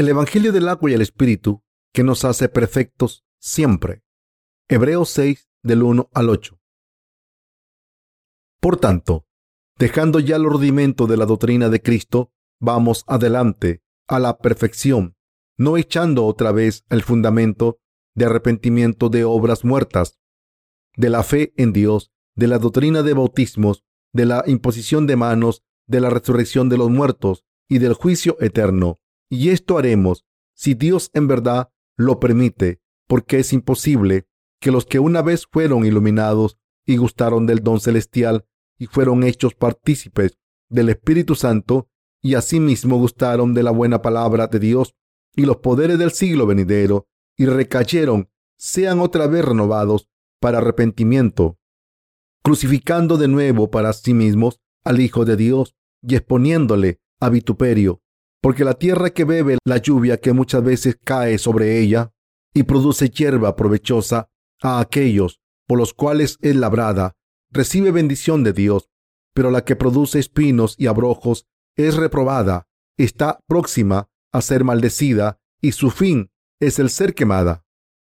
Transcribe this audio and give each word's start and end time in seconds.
El 0.00 0.08
Evangelio 0.08 0.50
del 0.50 0.66
agua 0.66 0.90
y 0.90 0.94
el 0.94 1.02
Espíritu 1.02 1.62
que 1.92 2.02
nos 2.02 2.24
hace 2.24 2.48
perfectos 2.48 3.22
siempre. 3.38 4.02
Hebreos 4.66 5.10
6 5.10 5.50
del 5.62 5.82
1 5.82 6.08
al 6.14 6.30
8. 6.30 6.58
Por 8.62 8.78
tanto, 8.78 9.26
dejando 9.78 10.18
ya 10.18 10.36
el 10.36 10.44
rudimento 10.44 11.06
de 11.06 11.18
la 11.18 11.26
doctrina 11.26 11.68
de 11.68 11.82
Cristo, 11.82 12.32
vamos 12.58 13.04
adelante 13.08 13.82
a 14.08 14.18
la 14.18 14.38
perfección, 14.38 15.18
no 15.58 15.76
echando 15.76 16.24
otra 16.24 16.50
vez 16.50 16.86
el 16.88 17.02
fundamento 17.02 17.78
de 18.14 18.24
arrepentimiento 18.24 19.10
de 19.10 19.24
obras 19.24 19.66
muertas, 19.66 20.18
de 20.96 21.10
la 21.10 21.22
fe 21.24 21.52
en 21.58 21.74
Dios, 21.74 22.10
de 22.34 22.46
la 22.46 22.58
doctrina 22.58 23.02
de 23.02 23.12
bautismos, 23.12 23.84
de 24.14 24.24
la 24.24 24.44
imposición 24.46 25.06
de 25.06 25.16
manos, 25.16 25.62
de 25.86 26.00
la 26.00 26.08
resurrección 26.08 26.70
de 26.70 26.78
los 26.78 26.88
muertos 26.88 27.44
y 27.68 27.80
del 27.80 27.92
juicio 27.92 28.38
eterno. 28.40 28.99
Y 29.30 29.50
esto 29.50 29.78
haremos 29.78 30.26
si 30.54 30.74
Dios 30.74 31.10
en 31.14 31.28
verdad 31.28 31.70
lo 31.96 32.20
permite, 32.20 32.80
porque 33.06 33.38
es 33.38 33.52
imposible 33.52 34.26
que 34.60 34.70
los 34.70 34.84
que 34.84 34.98
una 34.98 35.22
vez 35.22 35.46
fueron 35.50 35.86
iluminados 35.86 36.58
y 36.84 36.96
gustaron 36.96 37.46
del 37.46 37.62
don 37.62 37.80
celestial 37.80 38.44
y 38.78 38.86
fueron 38.86 39.22
hechos 39.22 39.54
partícipes 39.54 40.38
del 40.68 40.88
Espíritu 40.88 41.34
Santo 41.34 41.88
y 42.20 42.34
asimismo 42.34 42.98
gustaron 42.98 43.54
de 43.54 43.62
la 43.62 43.70
buena 43.70 44.02
palabra 44.02 44.48
de 44.48 44.58
Dios 44.58 44.94
y 45.34 45.46
los 45.46 45.58
poderes 45.58 45.98
del 45.98 46.10
siglo 46.10 46.46
venidero 46.46 47.06
y 47.36 47.46
recayeron, 47.46 48.28
sean 48.58 49.00
otra 49.00 49.26
vez 49.26 49.44
renovados 49.44 50.08
para 50.40 50.58
arrepentimiento, 50.58 51.58
crucificando 52.42 53.16
de 53.16 53.28
nuevo 53.28 53.70
para 53.70 53.92
sí 53.92 54.12
mismos 54.12 54.60
al 54.84 55.00
Hijo 55.00 55.24
de 55.24 55.36
Dios 55.36 55.74
y 56.02 56.16
exponiéndole 56.16 57.00
a 57.20 57.30
vituperio, 57.30 58.02
porque 58.40 58.64
la 58.64 58.74
tierra 58.74 59.10
que 59.10 59.24
bebe 59.24 59.58
la 59.64 59.78
lluvia 59.78 60.18
que 60.18 60.32
muchas 60.32 60.62
veces 60.62 60.98
cae 61.02 61.38
sobre 61.38 61.78
ella 61.78 62.12
y 62.54 62.62
produce 62.62 63.10
hierba 63.10 63.54
provechosa 63.56 64.28
a 64.62 64.80
aquellos 64.80 65.40
por 65.66 65.78
los 65.78 65.94
cuales 65.94 66.36
es 66.40 66.56
labrada, 66.56 67.14
recibe 67.52 67.92
bendición 67.92 68.42
de 68.42 68.52
Dios, 68.52 68.90
pero 69.32 69.52
la 69.52 69.64
que 69.64 69.76
produce 69.76 70.18
espinos 70.18 70.74
y 70.78 70.88
abrojos 70.88 71.46
es 71.76 71.96
reprobada, 71.96 72.66
está 72.96 73.38
próxima 73.46 74.08
a 74.32 74.42
ser 74.42 74.64
maldecida 74.64 75.38
y 75.60 75.72
su 75.72 75.90
fin 75.90 76.32
es 76.60 76.78
el 76.80 76.90
ser 76.90 77.14
quemada. 77.14 77.64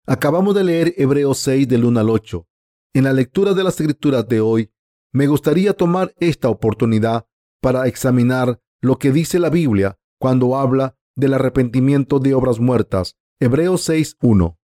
Acabamos 0.07 0.55
de 0.55 0.65
leer 0.65 0.95
Hebreos 0.97 1.39
6 1.39 1.69
del 1.69 1.85
1 1.85 2.01
al 2.01 2.09
8. 2.09 2.47
En 2.95 3.05
la 3.05 3.13
lectura 3.13 3.53
de 3.53 3.63
las 3.63 3.79
escrituras 3.79 4.27
de 4.27 4.41
hoy, 4.41 4.73
me 5.13 5.27
gustaría 5.27 5.75
tomar 5.75 6.15
esta 6.19 6.49
oportunidad 6.49 7.27
para 7.61 7.87
examinar 7.89 8.61
lo 8.81 8.99
que 8.99 9.13
dice 9.13 9.39
la 9.39 9.51
Biblia 9.51 9.99
cuando 10.21 10.57
habla 10.57 10.95
del 11.17 11.35
arrepentimiento 11.35 12.21
de 12.21 12.35
obras 12.35 12.61
muertas. 12.61 13.17
Hebreos 13.41 13.89
6.1. 13.89 14.59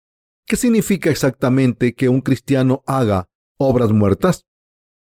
¿Qué 0.46 0.56
significa 0.56 1.10
exactamente 1.10 1.94
que 1.94 2.08
un 2.08 2.20
cristiano 2.20 2.82
haga 2.86 3.30
obras 3.56 3.92
muertas? 3.92 4.46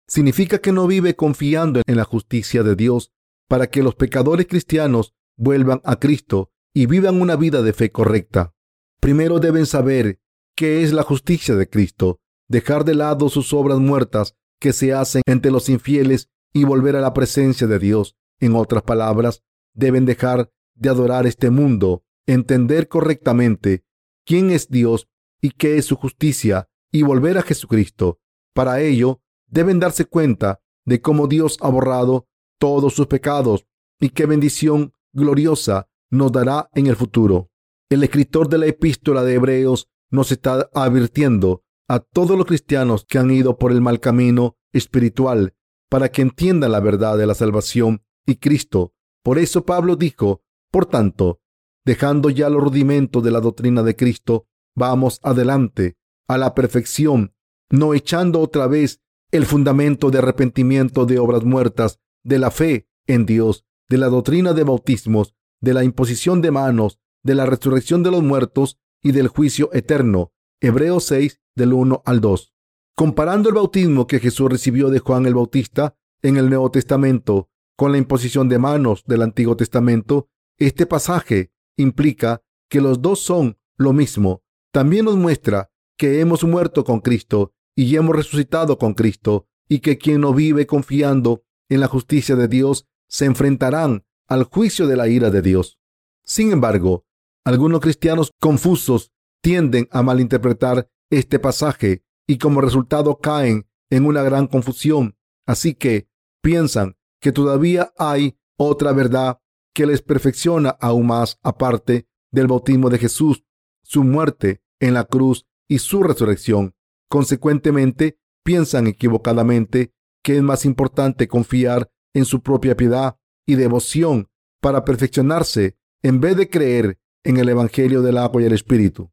Significa 0.06 0.58
que 0.58 0.72
no 0.72 0.86
vive 0.86 1.16
confiando 1.16 1.80
en 1.86 1.96
la 1.96 2.04
justicia 2.04 2.62
de 2.62 2.76
Dios 2.76 3.10
para 3.48 3.68
que 3.68 3.82
los 3.82 3.94
pecadores 3.94 4.46
cristianos 4.46 5.14
vuelvan 5.36 5.80
a 5.84 5.96
Cristo 5.98 6.52
y 6.74 6.86
vivan 6.86 7.20
una 7.20 7.36
vida 7.36 7.62
de 7.62 7.72
fe 7.72 7.90
correcta. 7.90 8.52
Primero 9.00 9.40
deben 9.40 9.64
saber 9.64 10.20
qué 10.54 10.82
es 10.82 10.92
la 10.92 11.02
justicia 11.02 11.56
de 11.56 11.68
Cristo, 11.68 12.20
dejar 12.48 12.84
de 12.84 12.94
lado 12.94 13.30
sus 13.30 13.54
obras 13.54 13.78
muertas 13.78 14.36
que 14.60 14.74
se 14.74 14.92
hacen 14.92 15.22
entre 15.26 15.50
los 15.50 15.70
infieles 15.70 16.28
y 16.52 16.64
volver 16.64 16.94
a 16.94 17.00
la 17.00 17.14
presencia 17.14 17.66
de 17.66 17.78
Dios. 17.78 18.16
En 18.38 18.54
otras 18.54 18.82
palabras, 18.82 19.42
deben 19.76 20.04
dejar 20.04 20.50
de 20.74 20.88
adorar 20.88 21.26
este 21.26 21.50
mundo, 21.50 22.02
entender 22.26 22.88
correctamente 22.88 23.84
quién 24.24 24.50
es 24.50 24.68
Dios 24.68 25.08
y 25.40 25.50
qué 25.50 25.76
es 25.76 25.84
su 25.84 25.96
justicia 25.96 26.68
y 26.90 27.02
volver 27.02 27.38
a 27.38 27.42
Jesucristo. 27.42 28.18
Para 28.52 28.80
ello, 28.80 29.20
deben 29.46 29.78
darse 29.78 30.06
cuenta 30.06 30.60
de 30.84 31.00
cómo 31.00 31.28
Dios 31.28 31.58
ha 31.60 31.68
borrado 31.68 32.26
todos 32.58 32.94
sus 32.94 33.06
pecados 33.06 33.66
y 34.00 34.10
qué 34.10 34.26
bendición 34.26 34.92
gloriosa 35.12 35.88
nos 36.10 36.32
dará 36.32 36.68
en 36.74 36.86
el 36.86 36.96
futuro. 36.96 37.50
El 37.88 38.02
escritor 38.02 38.48
de 38.48 38.58
la 38.58 38.66
epístola 38.66 39.22
de 39.22 39.34
Hebreos 39.34 39.88
nos 40.10 40.32
está 40.32 40.68
advirtiendo 40.74 41.62
a 41.88 42.00
todos 42.00 42.36
los 42.36 42.46
cristianos 42.46 43.04
que 43.06 43.18
han 43.18 43.30
ido 43.30 43.58
por 43.58 43.72
el 43.72 43.80
mal 43.80 44.00
camino 44.00 44.56
espiritual 44.72 45.54
para 45.88 46.10
que 46.10 46.22
entiendan 46.22 46.72
la 46.72 46.80
verdad 46.80 47.16
de 47.16 47.26
la 47.26 47.34
salvación 47.34 48.02
y 48.26 48.36
Cristo. 48.36 48.92
Por 49.26 49.40
eso 49.40 49.66
Pablo 49.66 49.96
dijo, 49.96 50.44
por 50.70 50.86
tanto, 50.86 51.40
dejando 51.84 52.30
ya 52.30 52.48
los 52.48 52.62
rudimentos 52.62 53.24
de 53.24 53.32
la 53.32 53.40
doctrina 53.40 53.82
de 53.82 53.96
Cristo, 53.96 54.46
vamos 54.76 55.18
adelante 55.24 55.96
a 56.28 56.38
la 56.38 56.54
perfección, 56.54 57.34
no 57.68 57.92
echando 57.92 58.38
otra 58.38 58.68
vez 58.68 59.00
el 59.32 59.44
fundamento 59.44 60.12
de 60.12 60.18
arrepentimiento 60.18 61.06
de 61.06 61.18
obras 61.18 61.42
muertas, 61.42 61.98
de 62.22 62.38
la 62.38 62.52
fe 62.52 62.86
en 63.08 63.26
Dios, 63.26 63.64
de 63.88 63.98
la 63.98 64.06
doctrina 64.10 64.52
de 64.52 64.62
bautismos, 64.62 65.34
de 65.60 65.74
la 65.74 65.82
imposición 65.82 66.40
de 66.40 66.52
manos, 66.52 67.00
de 67.24 67.34
la 67.34 67.46
resurrección 67.46 68.04
de 68.04 68.12
los 68.12 68.22
muertos 68.22 68.78
y 69.02 69.10
del 69.10 69.26
juicio 69.26 69.70
eterno. 69.72 70.30
Hebreos 70.60 71.02
6 71.02 71.40
del 71.56 71.72
1 71.72 72.00
al 72.04 72.20
2. 72.20 72.54
Comparando 72.94 73.48
el 73.48 73.56
bautismo 73.56 74.06
que 74.06 74.20
Jesús 74.20 74.48
recibió 74.48 74.88
de 74.88 75.00
Juan 75.00 75.26
el 75.26 75.34
Bautista 75.34 75.96
en 76.22 76.36
el 76.36 76.48
Nuevo 76.48 76.70
Testamento 76.70 77.50
con 77.76 77.92
la 77.92 77.98
imposición 77.98 78.48
de 78.48 78.58
manos 78.58 79.04
del 79.06 79.22
Antiguo 79.22 79.56
Testamento, 79.56 80.28
este 80.58 80.86
pasaje 80.86 81.52
implica 81.76 82.42
que 82.68 82.80
los 82.80 83.02
dos 83.02 83.20
son 83.20 83.58
lo 83.76 83.92
mismo. 83.92 84.42
También 84.72 85.04
nos 85.04 85.16
muestra 85.16 85.70
que 85.96 86.20
hemos 86.20 86.44
muerto 86.44 86.84
con 86.84 87.00
Cristo 87.00 87.52
y 87.74 87.94
hemos 87.96 88.16
resucitado 88.16 88.78
con 88.78 88.94
Cristo 88.94 89.46
y 89.68 89.80
que 89.80 89.98
quien 89.98 90.22
no 90.22 90.32
vive 90.32 90.66
confiando 90.66 91.44
en 91.68 91.80
la 91.80 91.88
justicia 91.88 92.36
de 92.36 92.48
Dios 92.48 92.86
se 93.08 93.26
enfrentarán 93.26 94.04
al 94.26 94.44
juicio 94.44 94.86
de 94.86 94.96
la 94.96 95.08
ira 95.08 95.30
de 95.30 95.42
Dios. 95.42 95.78
Sin 96.24 96.52
embargo, 96.52 97.04
algunos 97.44 97.80
cristianos 97.80 98.32
confusos 98.40 99.12
tienden 99.42 99.88
a 99.92 100.02
malinterpretar 100.02 100.88
este 101.10 101.38
pasaje 101.38 102.02
y 102.26 102.38
como 102.38 102.60
resultado 102.60 103.18
caen 103.18 103.68
en 103.90 104.04
una 104.06 104.22
gran 104.22 104.46
confusión. 104.46 105.16
Así 105.46 105.74
que 105.74 106.08
piensan 106.42 106.96
que 107.20 107.32
todavía 107.32 107.92
hay 107.98 108.38
otra 108.56 108.92
verdad 108.92 109.38
que 109.74 109.86
les 109.86 110.02
perfecciona 110.02 110.70
aún 110.70 111.06
más 111.06 111.38
aparte 111.42 112.08
del 112.30 112.46
bautismo 112.46 112.90
de 112.90 112.98
Jesús, 112.98 113.44
su 113.82 114.04
muerte 114.04 114.62
en 114.80 114.94
la 114.94 115.04
cruz 115.04 115.46
y 115.68 115.78
su 115.78 116.02
resurrección. 116.02 116.74
Consecuentemente, 117.08 118.18
piensan 118.42 118.86
equivocadamente 118.86 119.92
que 120.22 120.36
es 120.36 120.42
más 120.42 120.64
importante 120.64 121.28
confiar 121.28 121.90
en 122.14 122.24
su 122.24 122.42
propia 122.42 122.76
piedad 122.76 123.16
y 123.46 123.54
devoción 123.54 124.28
para 124.60 124.84
perfeccionarse 124.84 125.76
en 126.02 126.20
vez 126.20 126.36
de 126.36 126.48
creer 126.48 126.98
en 127.24 127.36
el 127.36 127.48
Evangelio 127.48 128.02
del 128.02 128.18
agua 128.18 128.42
y 128.42 128.46
el 128.46 128.52
Espíritu. 128.52 129.12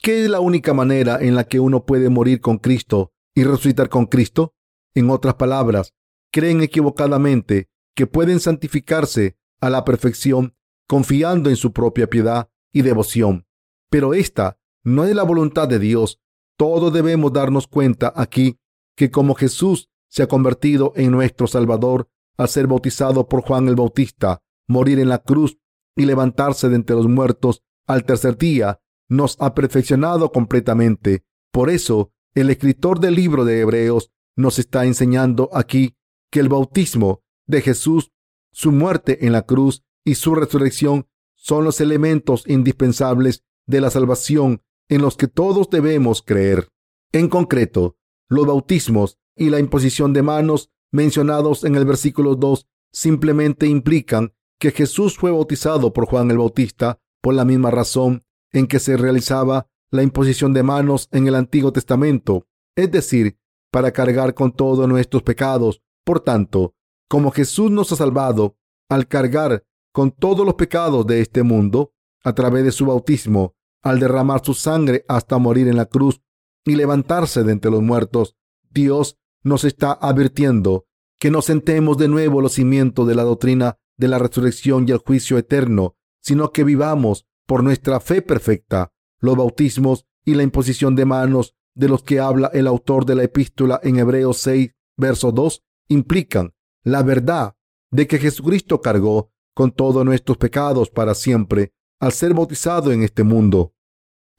¿Qué 0.00 0.24
es 0.24 0.30
la 0.30 0.40
única 0.40 0.74
manera 0.74 1.18
en 1.20 1.34
la 1.34 1.44
que 1.44 1.60
uno 1.60 1.84
puede 1.84 2.08
morir 2.08 2.40
con 2.40 2.58
Cristo 2.58 3.12
y 3.34 3.44
resucitar 3.44 3.88
con 3.88 4.06
Cristo? 4.06 4.54
En 4.94 5.10
otras 5.10 5.34
palabras, 5.34 5.92
creen 6.32 6.62
equivocadamente 6.62 7.68
que 7.94 8.06
pueden 8.06 8.40
santificarse 8.40 9.36
a 9.60 9.70
la 9.70 9.84
perfección 9.84 10.54
confiando 10.86 11.50
en 11.50 11.56
su 11.56 11.72
propia 11.72 12.08
piedad 12.08 12.48
y 12.72 12.82
devoción. 12.82 13.46
Pero 13.90 14.14
esta 14.14 14.58
no 14.82 15.04
es 15.04 15.14
la 15.14 15.22
voluntad 15.22 15.68
de 15.68 15.78
Dios. 15.78 16.20
Todos 16.56 16.92
debemos 16.92 17.32
darnos 17.32 17.66
cuenta 17.66 18.12
aquí 18.16 18.58
que 18.96 19.10
como 19.10 19.34
Jesús 19.34 19.90
se 20.08 20.22
ha 20.22 20.26
convertido 20.26 20.92
en 20.96 21.10
nuestro 21.10 21.46
Salvador 21.46 22.08
al 22.36 22.48
ser 22.48 22.66
bautizado 22.66 23.28
por 23.28 23.42
Juan 23.42 23.68
el 23.68 23.76
Bautista, 23.76 24.42
morir 24.66 24.98
en 24.98 25.08
la 25.08 25.18
cruz 25.18 25.58
y 25.96 26.06
levantarse 26.06 26.68
de 26.68 26.76
entre 26.76 26.96
los 26.96 27.06
muertos 27.06 27.62
al 27.86 28.04
tercer 28.04 28.38
día, 28.38 28.80
nos 29.08 29.36
ha 29.40 29.54
perfeccionado 29.54 30.30
completamente. 30.32 31.24
Por 31.52 31.70
eso, 31.70 32.12
el 32.34 32.50
escritor 32.50 33.00
del 33.00 33.14
libro 33.14 33.44
de 33.44 33.60
Hebreos 33.60 34.12
nos 34.36 34.58
está 34.58 34.84
enseñando 34.84 35.50
aquí 35.52 35.96
que 36.30 36.40
el 36.40 36.48
bautismo 36.48 37.22
de 37.46 37.62
Jesús, 37.62 38.12
su 38.52 38.72
muerte 38.72 39.26
en 39.26 39.32
la 39.32 39.42
cruz 39.42 39.84
y 40.04 40.14
su 40.14 40.34
resurrección 40.34 41.06
son 41.34 41.64
los 41.64 41.80
elementos 41.80 42.44
indispensables 42.46 43.44
de 43.66 43.80
la 43.80 43.90
salvación 43.90 44.62
en 44.88 45.02
los 45.02 45.16
que 45.16 45.28
todos 45.28 45.70
debemos 45.70 46.22
creer. 46.22 46.68
En 47.12 47.28
concreto, 47.28 47.96
los 48.28 48.46
bautismos 48.46 49.18
y 49.36 49.50
la 49.50 49.60
imposición 49.60 50.12
de 50.12 50.22
manos 50.22 50.70
mencionados 50.90 51.64
en 51.64 51.76
el 51.76 51.84
versículo 51.84 52.34
2 52.34 52.66
simplemente 52.92 53.66
implican 53.66 54.34
que 54.58 54.72
Jesús 54.72 55.16
fue 55.16 55.30
bautizado 55.30 55.92
por 55.92 56.06
Juan 56.06 56.30
el 56.30 56.38
Bautista 56.38 57.00
por 57.20 57.34
la 57.34 57.44
misma 57.44 57.70
razón 57.70 58.24
en 58.52 58.66
que 58.66 58.78
se 58.78 58.96
realizaba 58.96 59.68
la 59.90 60.02
imposición 60.02 60.52
de 60.52 60.62
manos 60.62 61.08
en 61.12 61.26
el 61.26 61.34
Antiguo 61.34 61.72
Testamento, 61.72 62.46
es 62.76 62.90
decir, 62.90 63.38
para 63.70 63.92
cargar 63.92 64.34
con 64.34 64.52
todos 64.52 64.88
nuestros 64.88 65.22
pecados. 65.22 65.82
Por 66.08 66.20
tanto, 66.20 66.74
como 67.06 67.32
Jesús 67.32 67.70
nos 67.70 67.92
ha 67.92 67.96
salvado 67.96 68.56
al 68.88 69.08
cargar 69.08 69.66
con 69.92 70.10
todos 70.10 70.46
los 70.46 70.54
pecados 70.54 71.06
de 71.06 71.20
este 71.20 71.42
mundo, 71.42 71.92
a 72.24 72.32
través 72.32 72.64
de 72.64 72.72
su 72.72 72.86
bautismo, 72.86 73.54
al 73.82 74.00
derramar 74.00 74.42
su 74.42 74.54
sangre 74.54 75.04
hasta 75.06 75.36
morir 75.36 75.68
en 75.68 75.76
la 75.76 75.84
cruz 75.84 76.22
y 76.64 76.76
levantarse 76.76 77.44
de 77.44 77.52
entre 77.52 77.70
los 77.70 77.82
muertos, 77.82 78.36
Dios 78.70 79.18
nos 79.42 79.64
está 79.64 79.92
advirtiendo 79.92 80.86
que 81.20 81.30
no 81.30 81.42
sentemos 81.42 81.98
de 81.98 82.08
nuevo 82.08 82.40
los 82.40 82.54
cimientos 82.54 83.06
de 83.06 83.14
la 83.14 83.24
doctrina 83.24 83.76
de 83.98 84.08
la 84.08 84.18
resurrección 84.18 84.86
y 84.88 84.92
el 84.92 85.02
juicio 85.04 85.36
eterno, 85.36 85.94
sino 86.22 86.52
que 86.52 86.64
vivamos 86.64 87.26
por 87.46 87.62
nuestra 87.62 88.00
fe 88.00 88.22
perfecta. 88.22 88.94
Los 89.20 89.36
bautismos 89.36 90.06
y 90.24 90.36
la 90.36 90.42
imposición 90.42 90.96
de 90.96 91.04
manos 91.04 91.54
de 91.74 91.90
los 91.90 92.02
que 92.02 92.18
habla 92.18 92.50
el 92.54 92.66
autor 92.66 93.04
de 93.04 93.14
la 93.14 93.24
epístola 93.24 93.78
en 93.82 93.98
Hebreos 93.98 94.38
6, 94.38 94.70
verso 94.96 95.32
2, 95.32 95.64
implican 95.88 96.54
la 96.84 97.02
verdad 97.02 97.56
de 97.90 98.06
que 98.06 98.18
Jesucristo 98.18 98.80
cargó 98.80 99.32
con 99.54 99.72
todos 99.72 100.04
nuestros 100.04 100.36
pecados 100.36 100.90
para 100.90 101.14
siempre 101.14 101.72
al 102.00 102.12
ser 102.12 102.34
bautizado 102.34 102.92
en 102.92 103.02
este 103.02 103.24
mundo. 103.24 103.74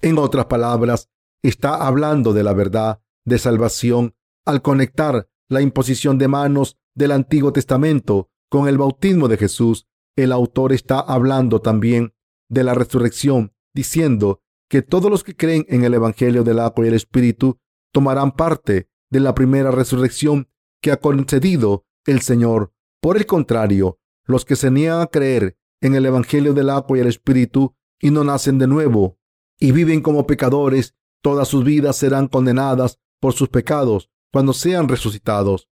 En 0.01 0.17
otras 0.17 0.45
palabras, 0.45 1.09
está 1.43 1.85
hablando 1.85 2.33
de 2.33 2.43
la 2.43 2.53
verdad 2.53 3.01
de 3.25 3.37
salvación 3.37 4.15
al 4.45 4.61
conectar 4.61 5.29
la 5.49 5.61
imposición 5.61 6.17
de 6.17 6.27
manos 6.27 6.77
del 6.95 7.11
Antiguo 7.11 7.51
Testamento 7.51 8.29
con 8.49 8.67
el 8.67 8.77
bautismo 8.77 9.27
de 9.27 9.37
Jesús. 9.37 9.87
El 10.15 10.31
autor 10.31 10.73
está 10.73 10.99
hablando 10.99 11.61
también 11.61 12.13
de 12.49 12.63
la 12.63 12.73
resurrección, 12.73 13.53
diciendo 13.73 14.41
que 14.69 14.81
todos 14.81 15.09
los 15.09 15.23
que 15.23 15.35
creen 15.35 15.65
en 15.69 15.83
el 15.83 15.93
Evangelio 15.93 16.43
del 16.43 16.59
agua 16.59 16.85
y 16.85 16.89
el 16.89 16.93
Espíritu 16.93 17.57
tomarán 17.91 18.31
parte 18.31 18.89
de 19.09 19.19
la 19.19 19.33
primera 19.33 19.71
resurrección 19.71 20.47
que 20.81 20.91
ha 20.91 20.97
concedido 20.97 21.85
el 22.05 22.21
Señor. 22.21 22.73
Por 23.01 23.17
el 23.17 23.25
contrario, 23.25 23.99
los 24.25 24.45
que 24.45 24.55
se 24.55 24.71
niegan 24.71 25.01
a 25.01 25.07
creer 25.07 25.57
en 25.81 25.95
el 25.95 26.05
Evangelio 26.05 26.53
del 26.53 26.69
agua 26.69 26.97
y 26.97 27.01
el 27.01 27.07
Espíritu 27.07 27.75
y 27.99 28.11
no 28.11 28.23
nacen 28.23 28.57
de 28.57 28.67
nuevo 28.67 29.19
y 29.59 29.71
viven 29.71 30.01
como 30.01 30.25
pecadores, 30.25 30.95
todas 31.21 31.47
sus 31.47 31.63
vidas 31.63 31.97
serán 31.97 32.27
condenadas 32.27 32.99
por 33.19 33.33
sus 33.33 33.49
pecados 33.49 34.09
cuando 34.31 34.53
sean 34.53 34.87
resucitados. 34.87 35.69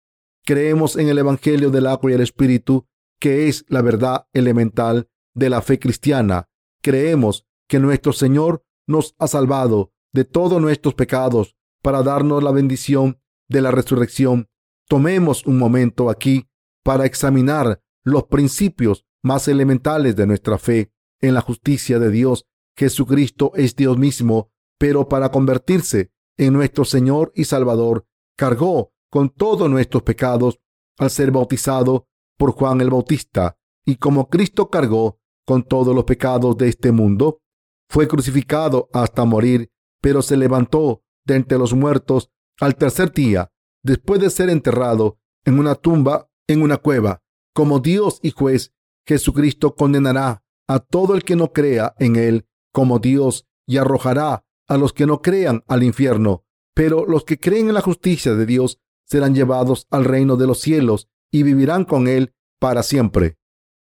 Creemos 0.46 0.96
en 0.96 1.10
el 1.10 1.18
Evangelio 1.18 1.72
del 1.72 1.88
agua 1.88 2.12
y 2.12 2.14
el 2.14 2.22
Espíritu, 2.22 2.88
que 3.20 3.48
es 3.48 3.66
la 3.68 3.82
verdad 3.82 4.28
elemental 4.34 5.10
de 5.34 5.50
la 5.50 5.62
fe 5.62 5.80
cristiana. 5.80 6.50
Creemos 6.82 7.48
que 7.68 7.80
nuestro 7.80 8.14
Señor 8.14 8.64
nos 8.88 9.16
ha 9.18 9.28
salvado 9.28 9.94
de 10.14 10.26
todos 10.26 10.62
nuestros 10.62 10.94
pecados 10.94 11.56
para 11.82 12.04
darnos 12.04 12.44
la 12.44 12.52
bendición 12.52 13.22
de 13.48 13.62
la 13.62 13.72
resurrección. 13.72 14.50
Tomemos 14.88 15.46
un 15.46 15.58
momento 15.58 16.10
aquí 16.10 16.48
para 16.84 17.06
examinar 17.06 17.82
los 18.04 18.24
principios 18.26 19.06
más 19.24 19.48
elementales 19.48 20.16
de 20.16 20.28
nuestra 20.28 20.58
fe 20.58 20.92
en 21.20 21.34
la 21.34 21.42
justicia 21.42 22.00
de 22.00 22.10
Dios. 22.10 22.46
Jesucristo 22.76 23.52
es 23.56 23.76
Dios 23.76 23.98
mismo, 23.98 24.52
pero 24.78 25.08
para 25.08 25.30
convertirse 25.30 26.12
en 26.38 26.54
nuestro 26.54 26.86
Señor 26.86 27.32
y 27.36 27.44
Salvador, 27.44 28.06
cargó 28.36 28.94
con 29.12 29.30
todos 29.30 29.70
nuestros 29.70 30.04
pecados 30.04 30.60
al 30.98 31.10
ser 31.10 31.32
bautizado 31.32 32.08
por 32.38 32.54
Juan 32.54 32.82
el 32.82 32.90
Bautista. 32.90 33.58
Y 33.86 33.98
como 33.98 34.30
Cristo 34.30 34.70
cargó 34.70 35.20
con 35.46 35.64
todos 35.64 35.94
los 35.94 36.06
pecados 36.06 36.58
de 36.58 36.70
este 36.70 36.92
mundo, 36.92 37.42
fue 37.90 38.08
crucificado 38.08 38.90
hasta 38.94 39.26
morir, 39.26 39.70
pero 40.02 40.22
se 40.22 40.38
levantó 40.38 41.04
de 41.26 41.36
entre 41.36 41.58
los 41.58 41.74
muertos 41.74 42.32
al 42.60 42.76
tercer 42.76 43.12
día, 43.12 43.51
después 43.84 44.22
de 44.22 44.30
ser 44.30 44.50
enterrado 44.50 45.18
en 45.46 45.60
una 45.60 45.76
tumba 45.76 46.30
en 46.48 46.62
una 46.62 46.78
cueva. 46.78 47.22
Como 47.54 47.80
Dios 47.80 48.20
y 48.22 48.32
juez, 48.32 48.74
Jesucristo 49.06 49.76
condenará 49.76 50.44
a 50.68 50.80
todo 50.80 51.16
el 51.16 51.24
que 51.24 51.36
no 51.36 51.52
crea 51.52 51.96
en 52.00 52.16
Él 52.16 52.46
como 52.72 53.00
Dios 53.00 53.48
y 53.66 53.78
arrojará 53.78 54.46
a 54.68 54.78
los 54.78 54.94
que 54.94 55.06
no 55.06 55.22
crean 55.22 55.64
al 55.68 55.84
infierno. 55.84 56.46
Pero 56.74 57.06
los 57.06 57.26
que 57.26 57.38
creen 57.38 57.68
en 57.68 57.74
la 57.74 57.82
justicia 57.82 58.36
de 58.36 58.46
Dios 58.46 58.80
serán 59.06 59.36
llevados 59.36 59.88
al 59.90 60.06
reino 60.06 60.38
de 60.38 60.48
los 60.48 60.62
cielos 60.62 61.10
y 61.32 61.44
vivirán 61.44 61.84
con 61.84 62.08
Él 62.08 62.34
para 62.60 62.84
siempre. 62.84 63.38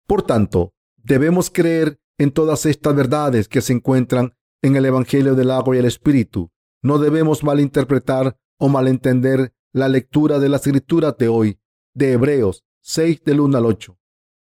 Por 0.05 0.21
tanto, 0.21 0.73
debemos 0.97 1.49
creer 1.49 1.99
en 2.19 2.31
todas 2.31 2.65
estas 2.65 2.95
verdades 2.95 3.47
que 3.47 3.61
se 3.61 3.73
encuentran 3.73 4.35
en 4.61 4.75
el 4.75 4.85
Evangelio 4.85 5.35
del 5.35 5.51
agua 5.51 5.75
y 5.75 5.79
el 5.79 5.85
Espíritu. 5.85 6.51
No 6.83 6.99
debemos 6.99 7.43
malinterpretar 7.43 8.37
o 8.59 8.69
malentender 8.69 9.53
la 9.75 9.89
lectura 9.89 10.39
de 10.39 10.47
la 10.47 10.55
escritura 10.55 11.11
de 11.19 11.27
hoy, 11.27 11.59
de 11.93 12.13
Hebreos 12.13 12.63
6 12.79 13.25
del 13.25 13.41
1 13.41 13.57
al 13.57 13.65
8. 13.65 13.99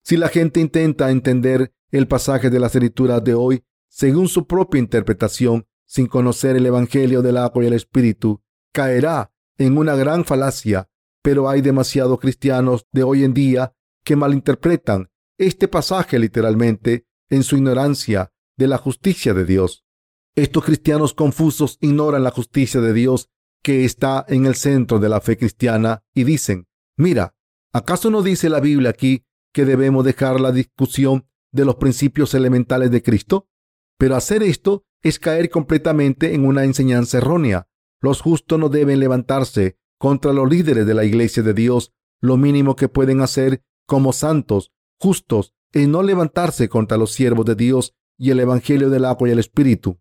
Si 0.04 0.18
la 0.18 0.28
gente 0.28 0.60
intenta 0.60 1.10
entender 1.10 1.72
el 1.90 2.06
pasaje 2.06 2.50
de 2.50 2.60
la 2.60 2.66
escritura 2.66 3.20
de 3.20 3.32
hoy 3.32 3.64
según 3.88 4.28
su 4.28 4.46
propia 4.46 4.78
interpretación, 4.78 5.66
sin 5.86 6.06
conocer 6.06 6.56
el 6.56 6.66
Evangelio 6.66 7.22
del 7.22 7.38
agua 7.38 7.64
y 7.64 7.66
el 7.66 7.72
Espíritu, 7.72 8.42
caerá 8.74 9.32
en 9.56 9.78
una 9.78 9.96
gran 9.96 10.26
falacia, 10.26 10.90
pero 11.22 11.48
hay 11.48 11.62
demasiados 11.62 12.20
cristianos 12.20 12.86
de 12.92 13.02
hoy 13.02 13.24
en 13.24 13.32
día 13.32 13.74
que 14.04 14.16
malinterpretan 14.16 15.08
este 15.38 15.66
pasaje 15.66 16.18
literalmente 16.18 17.06
en 17.30 17.42
su 17.42 17.56
ignorancia 17.56 18.34
de 18.58 18.66
la 18.66 18.76
justicia 18.76 19.32
de 19.32 19.46
Dios. 19.46 19.86
Estos 20.34 20.62
cristianos 20.62 21.14
confusos 21.14 21.78
ignoran 21.80 22.22
la 22.22 22.32
justicia 22.32 22.82
de 22.82 22.92
Dios 22.92 23.30
que 23.62 23.84
está 23.84 24.24
en 24.28 24.46
el 24.46 24.54
centro 24.54 24.98
de 24.98 25.08
la 25.08 25.20
fe 25.20 25.36
cristiana 25.36 26.02
y 26.14 26.24
dicen, 26.24 26.66
mira, 26.96 27.34
¿acaso 27.72 28.10
no 28.10 28.22
dice 28.22 28.48
la 28.48 28.60
Biblia 28.60 28.90
aquí 28.90 29.24
que 29.52 29.64
debemos 29.64 30.04
dejar 30.04 30.40
la 30.40 30.52
discusión 30.52 31.26
de 31.52 31.64
los 31.64 31.76
principios 31.76 32.34
elementales 32.34 32.90
de 32.90 33.02
Cristo? 33.02 33.48
Pero 33.98 34.16
hacer 34.16 34.42
esto 34.42 34.84
es 35.02 35.18
caer 35.18 35.50
completamente 35.50 36.34
en 36.34 36.44
una 36.44 36.64
enseñanza 36.64 37.18
errónea. 37.18 37.68
Los 38.00 38.20
justos 38.20 38.58
no 38.58 38.68
deben 38.68 39.00
levantarse 39.00 39.78
contra 39.98 40.32
los 40.32 40.48
líderes 40.48 40.86
de 40.86 40.94
la 40.94 41.04
iglesia 41.04 41.42
de 41.42 41.54
Dios. 41.54 41.92
Lo 42.20 42.36
mínimo 42.36 42.76
que 42.76 42.88
pueden 42.88 43.20
hacer 43.20 43.62
como 43.86 44.12
santos, 44.12 44.72
justos, 44.98 45.54
es 45.72 45.88
no 45.88 46.02
levantarse 46.02 46.68
contra 46.68 46.96
los 46.96 47.12
siervos 47.12 47.46
de 47.46 47.54
Dios 47.54 47.94
y 48.18 48.30
el 48.30 48.40
Evangelio 48.40 48.90
del 48.90 49.04
agua 49.04 49.28
y 49.28 49.32
el 49.32 49.38
Espíritu. 49.38 49.98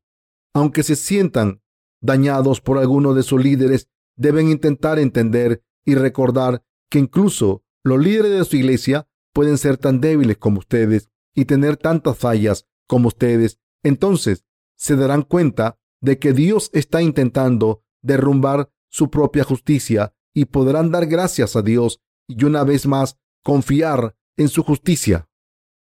Aunque 0.54 0.84
se 0.84 0.96
sientan 0.96 1.62
dañados 2.06 2.62
por 2.62 2.78
alguno 2.78 3.14
de 3.14 3.24
sus 3.24 3.44
líderes, 3.44 3.90
deben 4.16 4.50
intentar 4.50 5.00
entender 5.00 5.64
y 5.84 5.96
recordar 5.96 6.64
que 6.90 7.00
incluso 7.00 7.64
los 7.84 8.00
líderes 8.00 8.32
de 8.32 8.46
su 8.46 8.56
iglesia 8.56 9.08
pueden 9.34 9.58
ser 9.58 9.78
tan 9.78 10.00
débiles 10.00 10.38
como 10.38 10.60
ustedes 10.60 11.10
y 11.34 11.46
tener 11.46 11.78
tantas 11.78 12.18
fallas 12.18 12.68
como 12.88 13.10
ustedes. 13.10 13.60
Entonces, 13.84 14.46
se 14.78 14.96
darán 14.96 15.24
cuenta 15.24 15.80
de 16.02 16.20
que 16.20 16.34
Dios 16.34 16.70
está 16.74 17.02
intentando 17.02 17.84
derrumbar 18.02 18.70
su 18.90 19.10
propia 19.10 19.44
justicia 19.44 20.14
y 20.34 20.46
podrán 20.46 20.92
dar 20.92 21.08
gracias 21.08 21.56
a 21.56 21.62
Dios 21.62 22.02
y 22.28 22.44
una 22.46 22.64
vez 22.64 22.86
más 22.86 23.18
confiar 23.44 24.16
en 24.38 24.50
su 24.50 24.64
justicia. 24.64 25.28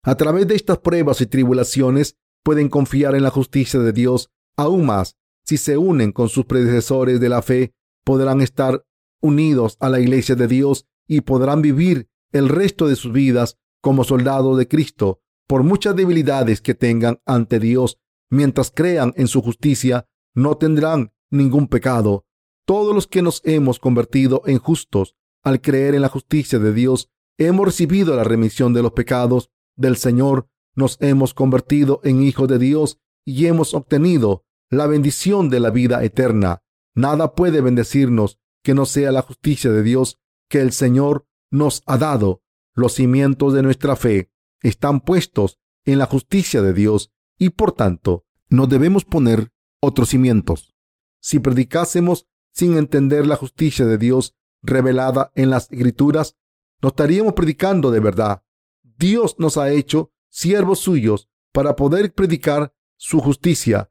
A 0.03 0.15
través 0.15 0.47
de 0.47 0.55
estas 0.55 0.79
pruebas 0.79 1.21
y 1.21 1.25
tribulaciones 1.25 2.17
pueden 2.43 2.69
confiar 2.69 3.15
en 3.15 3.23
la 3.23 3.29
justicia 3.29 3.79
de 3.79 3.91
Dios 3.91 4.31
aún 4.57 4.85
más. 4.85 5.17
Si 5.45 5.57
se 5.57 5.77
unen 5.77 6.11
con 6.11 6.29
sus 6.29 6.45
predecesores 6.45 7.19
de 7.19 7.29
la 7.29 7.41
fe, 7.41 7.73
podrán 8.03 8.41
estar 8.41 8.85
unidos 9.21 9.77
a 9.79 9.89
la 9.89 9.99
iglesia 9.99 10.35
de 10.35 10.47
Dios 10.47 10.85
y 11.07 11.21
podrán 11.21 11.61
vivir 11.61 12.09
el 12.31 12.49
resto 12.49 12.87
de 12.87 12.95
sus 12.95 13.11
vidas 13.11 13.57
como 13.81 14.03
soldados 14.03 14.57
de 14.57 14.67
Cristo. 14.67 15.21
Por 15.47 15.63
muchas 15.63 15.95
debilidades 15.95 16.61
que 16.61 16.75
tengan 16.75 17.19
ante 17.25 17.59
Dios, 17.59 17.99
mientras 18.29 18.71
crean 18.71 19.13
en 19.17 19.27
su 19.27 19.41
justicia, 19.41 20.07
no 20.33 20.55
tendrán 20.55 21.11
ningún 21.29 21.67
pecado. 21.67 22.25
Todos 22.65 22.95
los 22.95 23.07
que 23.07 23.21
nos 23.21 23.41
hemos 23.43 23.79
convertido 23.79 24.43
en 24.45 24.59
justos 24.59 25.15
al 25.43 25.59
creer 25.61 25.95
en 25.95 26.01
la 26.01 26.09
justicia 26.09 26.59
de 26.59 26.73
Dios, 26.73 27.09
hemos 27.37 27.65
recibido 27.65 28.15
la 28.15 28.23
remisión 28.23 28.73
de 28.73 28.83
los 28.83 28.93
pecados 28.93 29.49
del 29.75 29.97
Señor, 29.97 30.47
nos 30.75 30.97
hemos 31.01 31.33
convertido 31.33 31.99
en 32.03 32.21
hijos 32.21 32.47
de 32.47 32.59
Dios 32.59 32.99
y 33.25 33.47
hemos 33.47 33.73
obtenido 33.73 34.45
la 34.71 34.87
bendición 34.87 35.49
de 35.49 35.59
la 35.59 35.69
vida 35.69 36.03
eterna. 36.03 36.63
Nada 36.95 37.35
puede 37.35 37.61
bendecirnos 37.61 38.39
que 38.63 38.73
no 38.73 38.85
sea 38.85 39.11
la 39.11 39.21
justicia 39.21 39.69
de 39.71 39.83
Dios 39.83 40.17
que 40.49 40.61
el 40.61 40.71
Señor 40.71 41.27
nos 41.51 41.83
ha 41.85 41.97
dado. 41.97 42.41
Los 42.73 42.93
cimientos 42.93 43.53
de 43.53 43.63
nuestra 43.63 43.95
fe 43.97 44.31
están 44.61 45.01
puestos 45.01 45.59
en 45.85 45.99
la 45.99 46.05
justicia 46.05 46.61
de 46.61 46.73
Dios 46.73 47.11
y 47.37 47.49
por 47.49 47.73
tanto 47.73 48.25
no 48.49 48.65
debemos 48.65 49.03
poner 49.03 49.51
otros 49.81 50.09
cimientos. 50.09 50.73
Si 51.19 51.39
predicásemos 51.39 52.27
sin 52.53 52.77
entender 52.77 53.27
la 53.27 53.35
justicia 53.35 53.85
de 53.85 53.97
Dios 53.97 54.35
revelada 54.61 55.31
en 55.35 55.49
las 55.49 55.69
escrituras, 55.71 56.37
no 56.81 56.89
estaríamos 56.89 57.33
predicando 57.33 57.91
de 57.91 57.99
verdad. 57.99 58.43
Dios 58.83 59.35
nos 59.37 59.57
ha 59.57 59.71
hecho 59.71 60.13
siervos 60.29 60.79
suyos 60.79 61.29
para 61.51 61.75
poder 61.75 62.13
predicar 62.13 62.73
su 62.95 63.19
justicia. 63.19 63.90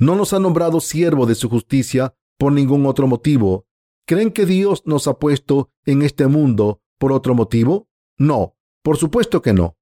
No 0.00 0.16
nos 0.16 0.32
ha 0.32 0.38
nombrado 0.38 0.80
siervos 0.80 1.28
de 1.28 1.34
su 1.34 1.50
justicia 1.50 2.14
por 2.38 2.52
ningún 2.52 2.86
otro 2.86 3.06
motivo. 3.06 3.66
¿Creen 4.06 4.32
que 4.32 4.46
Dios 4.46 4.82
nos 4.86 5.06
ha 5.06 5.18
puesto 5.18 5.70
en 5.84 6.00
este 6.00 6.26
mundo 6.26 6.82
por 6.98 7.12
otro 7.12 7.34
motivo? 7.34 7.86
No, 8.16 8.56
por 8.82 8.96
supuesto 8.96 9.42
que 9.42 9.52
no. 9.52 9.76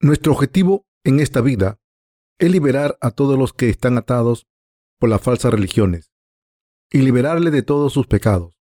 Nuestro 0.00 0.32
objetivo 0.32 0.86
en 1.04 1.20
esta 1.20 1.42
vida 1.42 1.78
es 2.38 2.50
liberar 2.50 2.96
a 3.02 3.10
todos 3.10 3.38
los 3.38 3.52
que 3.52 3.68
están 3.68 3.98
atados 3.98 4.46
por 4.98 5.10
las 5.10 5.20
falsas 5.20 5.52
religiones 5.52 6.10
y 6.90 7.02
liberarle 7.02 7.50
de 7.50 7.62
todos 7.62 7.92
sus 7.92 8.06
pecados, 8.06 8.58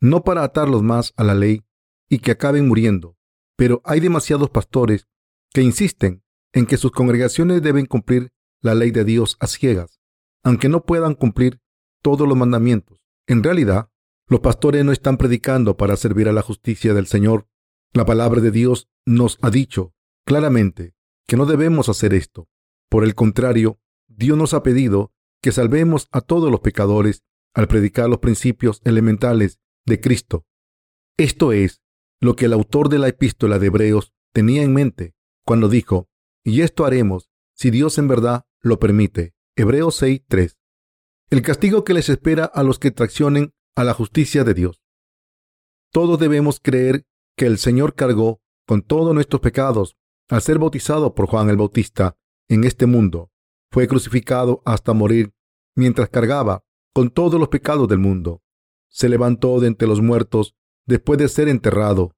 no 0.00 0.22
para 0.22 0.44
atarlos 0.44 0.84
más 0.84 1.12
a 1.16 1.24
la 1.24 1.34
ley 1.34 1.64
y 2.08 2.20
que 2.20 2.30
acaben 2.30 2.68
muriendo, 2.68 3.16
pero 3.56 3.82
hay 3.84 3.98
demasiados 3.98 4.48
pastores 4.50 5.08
que 5.52 5.62
insisten 5.62 6.22
en 6.52 6.66
que 6.66 6.76
sus 6.76 6.92
congregaciones 6.92 7.62
deben 7.62 7.86
cumplir 7.86 8.32
la 8.60 8.76
ley 8.76 8.92
de 8.92 9.04
Dios 9.04 9.36
a 9.40 9.48
ciegas, 9.48 9.99
aunque 10.42 10.68
no 10.68 10.84
puedan 10.84 11.14
cumplir 11.14 11.60
todos 12.02 12.26
los 12.26 12.36
mandamientos. 12.36 12.98
En 13.26 13.42
realidad, 13.42 13.90
los 14.26 14.40
pastores 14.40 14.84
no 14.84 14.92
están 14.92 15.16
predicando 15.16 15.76
para 15.76 15.96
servir 15.96 16.28
a 16.28 16.32
la 16.32 16.42
justicia 16.42 16.94
del 16.94 17.06
Señor. 17.06 17.48
La 17.92 18.06
palabra 18.06 18.40
de 18.40 18.50
Dios 18.50 18.88
nos 19.04 19.38
ha 19.42 19.50
dicho 19.50 19.94
claramente 20.24 20.94
que 21.26 21.36
no 21.36 21.46
debemos 21.46 21.88
hacer 21.88 22.14
esto. 22.14 22.48
Por 22.88 23.04
el 23.04 23.14
contrario, 23.14 23.80
Dios 24.08 24.36
nos 24.36 24.54
ha 24.54 24.62
pedido 24.62 25.12
que 25.42 25.52
salvemos 25.52 26.08
a 26.12 26.20
todos 26.20 26.50
los 26.50 26.60
pecadores 26.60 27.24
al 27.54 27.68
predicar 27.68 28.08
los 28.08 28.18
principios 28.18 28.80
elementales 28.84 29.58
de 29.86 30.00
Cristo. 30.00 30.46
Esto 31.16 31.52
es 31.52 31.82
lo 32.20 32.36
que 32.36 32.44
el 32.46 32.52
autor 32.52 32.88
de 32.88 32.98
la 32.98 33.08
epístola 33.08 33.58
de 33.58 33.66
Hebreos 33.66 34.12
tenía 34.32 34.62
en 34.62 34.72
mente 34.72 35.14
cuando 35.44 35.68
dijo, 35.68 36.08
y 36.44 36.60
esto 36.62 36.84
haremos 36.84 37.30
si 37.54 37.70
Dios 37.70 37.98
en 37.98 38.08
verdad 38.08 38.44
lo 38.60 38.78
permite. 38.78 39.34
Hebreos 39.60 40.00
6:3. 40.00 40.56
El 41.28 41.42
castigo 41.42 41.84
que 41.84 41.92
les 41.92 42.08
espera 42.08 42.46
a 42.46 42.62
los 42.62 42.78
que 42.78 42.90
traccionen 42.90 43.52
a 43.76 43.84
la 43.84 43.92
justicia 43.92 44.42
de 44.42 44.54
Dios. 44.54 44.80
Todos 45.92 46.18
debemos 46.18 46.60
creer 46.60 47.04
que 47.36 47.44
el 47.44 47.58
Señor 47.58 47.94
cargó 47.94 48.40
con 48.66 48.80
todos 48.80 49.12
nuestros 49.12 49.42
pecados 49.42 49.98
al 50.30 50.40
ser 50.40 50.58
bautizado 50.58 51.14
por 51.14 51.26
Juan 51.26 51.50
el 51.50 51.58
Bautista 51.58 52.16
en 52.48 52.64
este 52.64 52.86
mundo. 52.86 53.32
Fue 53.70 53.86
crucificado 53.86 54.62
hasta 54.64 54.94
morir 54.94 55.34
mientras 55.76 56.08
cargaba 56.08 56.64
con 56.94 57.10
todos 57.10 57.38
los 57.38 57.50
pecados 57.50 57.86
del 57.86 57.98
mundo. 57.98 58.42
Se 58.88 59.10
levantó 59.10 59.60
de 59.60 59.66
entre 59.66 59.86
los 59.86 60.00
muertos 60.00 60.56
después 60.86 61.18
de 61.18 61.28
ser 61.28 61.48
enterrado 61.48 62.16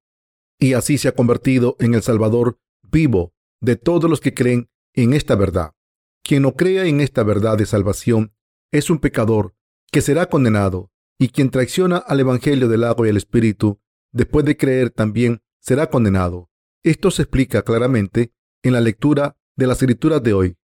y 0.61 0.75
así 0.75 0.97
se 0.97 1.09
ha 1.09 1.17
convertido 1.17 1.75
en 1.81 1.95
el 1.95 2.03
Salvador 2.03 2.61
vivo 2.83 3.35
de 3.61 3.75
todos 3.75 4.09
los 4.09 4.21
que 4.21 4.33
creen 4.33 4.71
en 4.95 5.13
esta 5.13 5.35
verdad. 5.35 5.75
Quien 6.23 6.43
no 6.43 6.55
crea 6.55 6.87
en 6.87 7.01
esta 7.01 7.23
verdad 7.25 7.59
de 7.59 7.67
salvación 7.67 8.33
es 8.71 8.91
un 8.91 8.99
pecador 8.99 9.55
que 9.91 10.01
será 10.01 10.27
condenado, 10.27 10.91
y 11.19 11.29
quien 11.29 11.51
traiciona 11.51 11.99
al 11.99 12.21
Evangelio 12.21 12.69
del 12.69 12.85
agua 12.85 13.07
y 13.07 13.11
el 13.11 13.17
Espíritu, 13.17 13.81
después 14.13 14.45
de 14.45 14.57
creer 14.57 14.91
también 14.91 15.43
será 15.61 15.91
condenado. 15.91 16.51
Esto 16.83 17.11
se 17.11 17.23
explica 17.23 17.63
claramente 17.63 18.33
en 18.63 18.73
la 18.73 18.81
lectura 18.81 19.37
de 19.57 19.67
las 19.67 19.83
escrituras 19.83 20.23
de 20.23 20.33
hoy. 20.33 20.57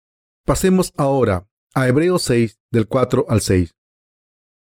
Pasemos 0.45 0.93
ahora 0.97 1.49
a 1.75 1.89
Hebreos 1.89 2.23
6 2.23 2.59
del 2.71 2.87
4 2.87 3.27
al 3.29 3.41
6. 3.41 3.75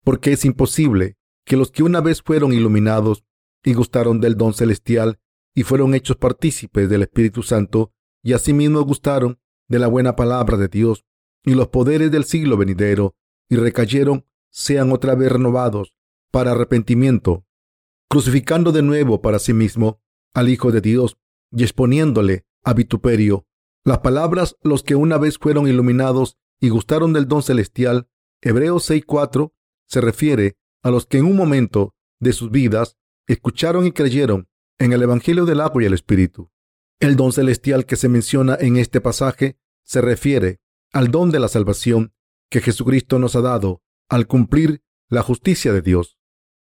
Porque 0.03 0.33
es 0.33 0.45
imposible 0.45 1.17
que 1.45 1.57
los 1.57 1.71
que 1.71 1.83
una 1.83 2.01
vez 2.01 2.23
fueron 2.23 2.53
iluminados 2.53 3.25
y 3.63 3.75
gustaron 3.75 4.21
del 4.21 4.37
don 4.37 4.55
celestial 4.55 5.21
y 5.55 5.63
fueron 5.63 5.95
hechos 5.95 6.17
partícipes 6.17 6.89
del 6.89 7.03
Espíritu 7.03 7.43
Santo 7.43 7.93
y 8.23 8.33
asimismo 8.33 8.83
gustaron 8.83 9.39
de 9.69 9.79
la 9.79 9.87
buena 9.87 10.17
palabra 10.17 10.57
de 10.57 10.69
Dios 10.69 11.05
y 11.45 11.55
los 11.55 11.69
poderes 11.69 12.11
del 12.11 12.25
siglo 12.25 12.57
venidero 12.57 13.15
y 13.49 13.57
recayeron 13.57 14.27
sean 14.51 14.93
otra 14.93 15.15
vez 15.15 15.33
renovados 15.33 15.95
para 16.31 16.53
arrepentimiento, 16.53 17.45
crucificando 18.09 18.73
de 18.73 18.83
nuevo 18.83 19.21
para 19.21 19.39
sí 19.39 19.53
mismo 19.53 20.01
al 20.33 20.49
Hijo 20.49 20.73
de 20.73 20.81
Dios 20.81 21.17
y 21.51 21.63
exponiéndole 21.63 22.47
a 22.63 22.75
vituperio. 22.75 23.47
Las 23.85 23.99
palabras 23.99 24.57
los 24.63 24.83
que 24.83 24.95
una 24.95 25.19
vez 25.19 25.39
fueron 25.39 25.69
iluminados 25.69 26.39
y 26.61 26.71
gustaron 26.71 27.13
del 27.13 27.29
don 27.29 27.43
celestial, 27.43 28.09
Hebreos 28.41 28.91
6.4, 28.91 29.53
se 29.87 30.01
refiere 30.01 30.57
a 30.83 30.91
los 30.91 31.07
que 31.07 31.19
en 31.19 31.27
un 31.27 31.37
momento 31.37 31.95
de 32.21 32.33
sus 32.33 32.51
vidas 32.51 32.97
escucharon 33.27 33.87
y 33.87 33.93
creyeron 33.93 34.49
en 34.79 34.93
el 34.93 35.03
Evangelio 35.03 35.45
del 35.45 35.61
agua 35.61 35.83
y 35.83 35.87
el 35.87 35.95
Espíritu. 35.95 36.51
El 37.05 37.17
don 37.17 37.33
celestial 37.33 37.85
que 37.85 37.97
se 37.97 38.09
menciona 38.09 38.57
en 38.59 38.79
este 38.79 38.99
pasaje 38.99 39.59
se 39.83 40.01
refiere 40.01 40.63
al 40.91 41.11
don 41.11 41.31
de 41.31 41.39
la 41.39 41.49
salvación 41.49 42.15
que 42.49 42.63
Jesucristo 42.63 43.19
nos 43.19 43.37
ha 43.37 43.43
dado 43.43 43.83
al 44.09 44.27
cumplir 44.27 44.83
la 45.11 45.21
justicia 45.21 45.75
de 45.75 45.83
Dios. 45.83 46.17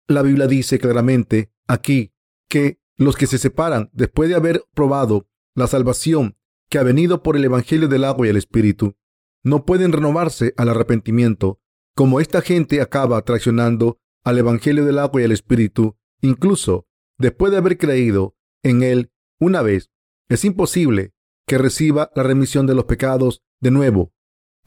La 0.07 0.21
Biblia 0.21 0.47
dice 0.47 0.79
claramente 0.79 1.51
aquí 1.67 2.13
que 2.47 2.79
los 2.95 3.17
que 3.17 3.27
se 3.27 3.37
separan 3.37 3.89
después 3.91 4.29
de 4.29 4.35
haber 4.35 4.63
probado 4.73 5.27
la 5.55 5.67
salvación 5.67 6.37
que 6.69 6.77
ha 6.77 6.83
venido 6.83 7.21
por 7.21 7.35
el 7.35 7.43
Evangelio 7.43 7.89
del 7.89 8.05
agua 8.05 8.25
y 8.25 8.29
el 8.29 8.37
Espíritu, 8.37 8.95
no 9.43 9.65
pueden 9.65 9.91
renovarse 9.91 10.53
al 10.55 10.69
arrepentimiento, 10.69 11.59
como 11.95 12.21
esta 12.21 12.41
gente 12.41 12.79
acaba 12.79 13.21
traicionando 13.23 13.99
al 14.23 14.37
Evangelio 14.37 14.85
del 14.85 14.99
agua 14.99 15.19
y 15.19 15.25
el 15.25 15.33
Espíritu, 15.33 15.97
incluso 16.21 16.87
después 17.17 17.51
de 17.51 17.57
haber 17.57 17.77
creído 17.77 18.37
en 18.63 18.83
él 18.83 19.11
una 19.37 19.61
vez, 19.61 19.91
es 20.29 20.45
imposible 20.45 21.13
que 21.47 21.57
reciba 21.57 22.11
la 22.15 22.23
remisión 22.23 22.67
de 22.67 22.75
los 22.75 22.85
pecados 22.85 23.41
de 23.59 23.71
nuevo. 23.71 24.13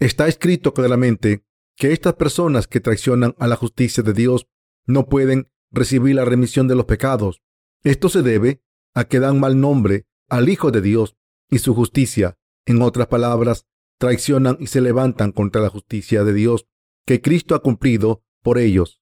Está 0.01 0.27
escrito 0.27 0.75
claramente 0.75 1.45
que 1.77 1.93
estas 1.93 2.15
personas 2.15 2.67
que 2.67 2.81
traicionan 2.81 3.35
a 3.39 3.47
la 3.47 3.57
justicia 3.57 4.03
de 4.03 4.13
Dios 4.13 4.49
no 4.85 5.07
pueden 5.07 5.49
recibir 5.71 6.17
la 6.17 6.25
remisión 6.25 6.67
de 6.69 6.75
los 6.75 6.87
pecados. 6.87 7.41
Esto 7.85 8.09
se 8.09 8.23
debe 8.23 8.63
a 8.95 9.05
que 9.05 9.21
dan 9.21 9.41
mal 9.41 9.61
nombre 9.61 10.07
al 10.29 10.49
Hijo 10.49 10.71
de 10.71 10.81
Dios 10.81 11.17
y 11.49 11.59
su 11.59 11.75
justicia. 11.75 12.37
En 12.67 12.83
otras 12.83 13.07
palabras, 13.07 13.67
traicionan 13.99 14.57
y 14.61 14.67
se 14.67 14.81
levantan 14.81 15.31
contra 15.31 15.63
la 15.63 15.69
justicia 15.69 16.25
de 16.25 16.35
Dios 16.35 16.67
que 17.07 17.21
Cristo 17.21 17.55
ha 17.55 17.63
cumplido 17.63 18.25
por 18.43 18.59
ellos. 18.59 19.01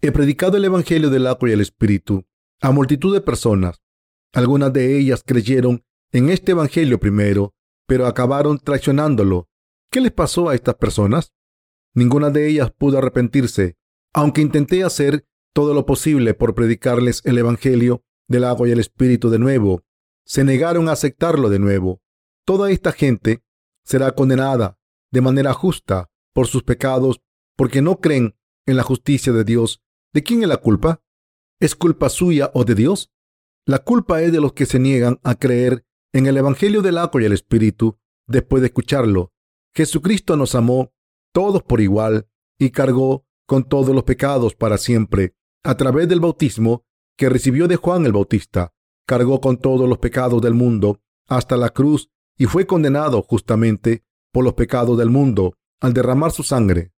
He 0.00 0.12
predicado 0.12 0.56
el 0.56 0.64
Evangelio 0.64 1.10
del 1.10 1.26
agua 1.26 1.50
y 1.50 1.52
el 1.52 1.60
Espíritu 1.60 2.26
a 2.62 2.70
multitud 2.70 3.12
de 3.12 3.20
personas. 3.20 3.82
Algunas 4.32 4.72
de 4.72 4.98
ellas 4.98 5.22
creyeron 5.26 5.84
en 6.12 6.28
este 6.28 6.52
Evangelio 6.52 6.98
primero, 6.98 7.54
pero 7.86 8.06
acabaron 8.06 8.58
traicionándolo. 8.58 9.48
¿Qué 9.90 10.00
les 10.00 10.12
pasó 10.12 10.48
a 10.48 10.54
estas 10.54 10.76
personas? 10.76 11.32
Ninguna 11.94 12.30
de 12.30 12.48
ellas 12.48 12.70
pudo 12.70 12.98
arrepentirse, 12.98 13.76
aunque 14.12 14.40
intenté 14.40 14.84
hacer 14.84 15.26
todo 15.52 15.74
lo 15.74 15.86
posible 15.86 16.34
por 16.34 16.54
predicarles 16.54 17.22
el 17.24 17.38
Evangelio 17.38 18.04
del 18.28 18.44
agua 18.44 18.68
y 18.68 18.72
el 18.72 18.80
Espíritu 18.80 19.30
de 19.30 19.38
nuevo. 19.38 19.82
Se 20.24 20.44
negaron 20.44 20.88
a 20.88 20.92
aceptarlo 20.92 21.48
de 21.50 21.58
nuevo. 21.58 22.00
Toda 22.44 22.70
esta 22.70 22.92
gente 22.92 23.42
será 23.84 24.12
condenada 24.12 24.78
de 25.10 25.20
manera 25.20 25.52
justa 25.52 26.10
por 26.32 26.46
sus 26.46 26.62
pecados 26.62 27.20
porque 27.56 27.82
no 27.82 28.00
creen 28.00 28.36
en 28.66 28.76
la 28.76 28.84
justicia 28.84 29.32
de 29.32 29.44
Dios. 29.44 29.82
¿De 30.12 30.22
quién 30.22 30.42
es 30.42 30.48
la 30.48 30.58
culpa? 30.58 31.02
¿Es 31.60 31.74
culpa 31.74 32.08
suya 32.08 32.50
o 32.54 32.64
de 32.64 32.74
Dios? 32.74 33.10
La 33.66 33.80
culpa 33.80 34.22
es 34.22 34.32
de 34.32 34.40
los 34.40 34.52
que 34.52 34.66
se 34.66 34.78
niegan 34.78 35.18
a 35.24 35.34
creer 35.34 35.84
en 36.12 36.26
el 36.26 36.36
Evangelio 36.36 36.82
del 36.82 36.98
agua 36.98 37.22
y 37.22 37.24
el 37.24 37.32
Espíritu 37.32 37.98
después 38.26 38.60
de 38.60 38.68
escucharlo. 38.68 39.32
Jesucristo 39.74 40.36
nos 40.36 40.54
amó 40.54 40.92
todos 41.32 41.62
por 41.62 41.80
igual 41.80 42.28
y 42.58 42.70
cargó 42.70 43.26
con 43.46 43.64
todos 43.64 43.94
los 43.94 44.04
pecados 44.04 44.54
para 44.54 44.78
siempre 44.78 45.34
a 45.62 45.76
través 45.76 46.08
del 46.08 46.20
bautismo 46.20 46.84
que 47.16 47.28
recibió 47.28 47.68
de 47.68 47.76
Juan 47.76 48.06
el 48.06 48.12
Bautista. 48.12 48.72
Cargó 49.06 49.40
con 49.40 49.58
todos 49.58 49.88
los 49.88 49.98
pecados 49.98 50.40
del 50.40 50.54
mundo 50.54 51.00
hasta 51.28 51.56
la 51.56 51.70
cruz 51.70 52.10
y 52.36 52.46
fue 52.46 52.66
condenado 52.66 53.22
justamente 53.22 54.04
por 54.32 54.44
los 54.44 54.54
pecados 54.54 54.96
del 54.98 55.10
mundo 55.10 55.54
al 55.80 55.92
derramar 55.92 56.32
su 56.32 56.42
sangre. 56.42 56.92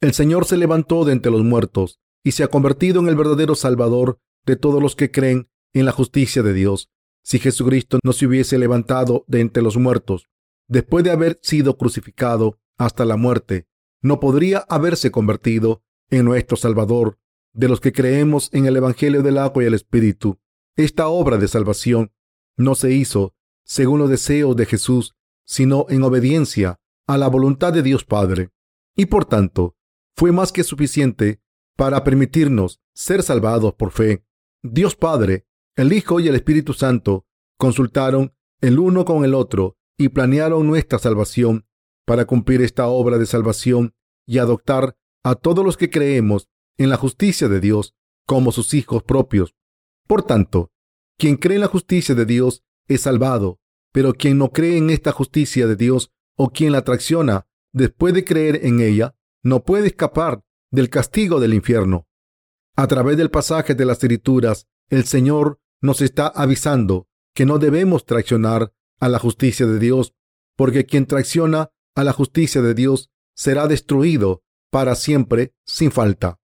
El 0.00 0.12
Señor 0.12 0.44
se 0.44 0.56
levantó 0.56 1.04
de 1.04 1.12
entre 1.12 1.32
los 1.32 1.42
muertos 1.42 1.98
y 2.24 2.32
se 2.32 2.44
ha 2.44 2.48
convertido 2.48 3.00
en 3.00 3.08
el 3.08 3.16
verdadero 3.16 3.54
Salvador 3.54 4.18
de 4.44 4.56
todos 4.56 4.82
los 4.82 4.96
que 4.96 5.10
creen 5.10 5.48
en 5.72 5.84
la 5.84 5.92
justicia 5.92 6.42
de 6.42 6.52
Dios. 6.52 6.90
Si 7.26 7.40
Jesucristo 7.40 7.98
no 8.04 8.12
se 8.12 8.24
hubiese 8.24 8.56
levantado 8.56 9.24
de 9.26 9.40
entre 9.40 9.60
los 9.60 9.76
muertos, 9.76 10.28
después 10.68 11.02
de 11.02 11.10
haber 11.10 11.40
sido 11.42 11.76
crucificado 11.76 12.60
hasta 12.78 13.04
la 13.04 13.16
muerte, 13.16 13.66
no 14.00 14.20
podría 14.20 14.58
haberse 14.68 15.10
convertido 15.10 15.82
en 16.08 16.24
nuestro 16.24 16.56
Salvador. 16.56 17.18
De 17.52 17.66
los 17.66 17.80
que 17.80 17.90
creemos 17.90 18.48
en 18.52 18.66
el 18.66 18.76
Evangelio 18.76 19.24
del 19.24 19.38
agua 19.38 19.64
y 19.64 19.66
el 19.66 19.74
Espíritu, 19.74 20.38
esta 20.76 21.08
obra 21.08 21.36
de 21.36 21.48
salvación 21.48 22.12
no 22.56 22.76
se 22.76 22.92
hizo 22.92 23.34
según 23.64 23.98
los 23.98 24.08
deseos 24.08 24.54
de 24.54 24.66
Jesús, 24.66 25.16
sino 25.44 25.86
en 25.88 26.04
obediencia 26.04 26.78
a 27.08 27.18
la 27.18 27.26
voluntad 27.26 27.72
de 27.72 27.82
Dios 27.82 28.04
Padre. 28.04 28.50
Y 28.94 29.06
por 29.06 29.24
tanto, 29.24 29.74
fue 30.14 30.30
más 30.30 30.52
que 30.52 30.62
suficiente 30.62 31.40
para 31.74 32.04
permitirnos 32.04 32.80
ser 32.94 33.24
salvados 33.24 33.74
por 33.74 33.90
fe. 33.90 34.24
Dios 34.62 34.94
Padre, 34.94 35.48
el 35.76 35.92
Hijo 35.92 36.20
y 36.20 36.28
el 36.28 36.34
Espíritu 36.34 36.72
Santo 36.72 37.26
consultaron 37.58 38.34
el 38.60 38.78
uno 38.78 39.04
con 39.04 39.24
el 39.24 39.34
otro 39.34 39.76
y 39.98 40.08
planearon 40.08 40.66
nuestra 40.66 40.98
salvación 40.98 41.66
para 42.06 42.24
cumplir 42.24 42.62
esta 42.62 42.86
obra 42.86 43.18
de 43.18 43.26
salvación 43.26 43.94
y 44.26 44.38
adoptar 44.38 44.96
a 45.22 45.34
todos 45.34 45.64
los 45.64 45.76
que 45.76 45.90
creemos 45.90 46.48
en 46.78 46.88
la 46.88 46.96
justicia 46.96 47.48
de 47.48 47.60
Dios 47.60 47.94
como 48.26 48.52
sus 48.52 48.72
hijos 48.74 49.02
propios. 49.02 49.54
Por 50.06 50.22
tanto, 50.22 50.70
quien 51.18 51.36
cree 51.36 51.56
en 51.56 51.62
la 51.62 51.68
justicia 51.68 52.14
de 52.14 52.24
Dios 52.24 52.62
es 52.88 53.02
salvado, 53.02 53.60
pero 53.92 54.14
quien 54.14 54.38
no 54.38 54.52
cree 54.52 54.78
en 54.78 54.90
esta 54.90 55.12
justicia 55.12 55.66
de 55.66 55.76
Dios 55.76 56.10
o 56.36 56.50
quien 56.50 56.72
la 56.72 56.84
traiciona 56.84 57.46
después 57.72 58.14
de 58.14 58.24
creer 58.24 58.64
en 58.64 58.80
ella 58.80 59.14
no 59.42 59.64
puede 59.64 59.88
escapar 59.88 60.42
del 60.70 60.88
castigo 60.88 61.38
del 61.40 61.54
infierno. 61.54 62.06
A 62.76 62.86
través 62.86 63.16
del 63.16 63.30
pasaje 63.30 63.74
de 63.74 63.84
las 63.84 63.98
escrituras, 63.98 64.66
el 64.88 65.04
Señor 65.04 65.60
nos 65.80 66.00
está 66.00 66.28
avisando 66.28 67.08
que 67.34 67.46
no 67.46 67.58
debemos 67.58 68.06
traicionar 68.06 68.72
a 68.98 69.08
la 69.08 69.18
justicia 69.18 69.66
de 69.66 69.78
Dios, 69.78 70.14
porque 70.56 70.86
quien 70.86 71.06
traiciona 71.06 71.70
a 71.94 72.04
la 72.04 72.12
justicia 72.12 72.62
de 72.62 72.74
Dios 72.74 73.10
será 73.34 73.66
destruido 73.66 74.42
para 74.70 74.94
siempre 74.94 75.54
sin 75.64 75.90
falta. 75.90 76.38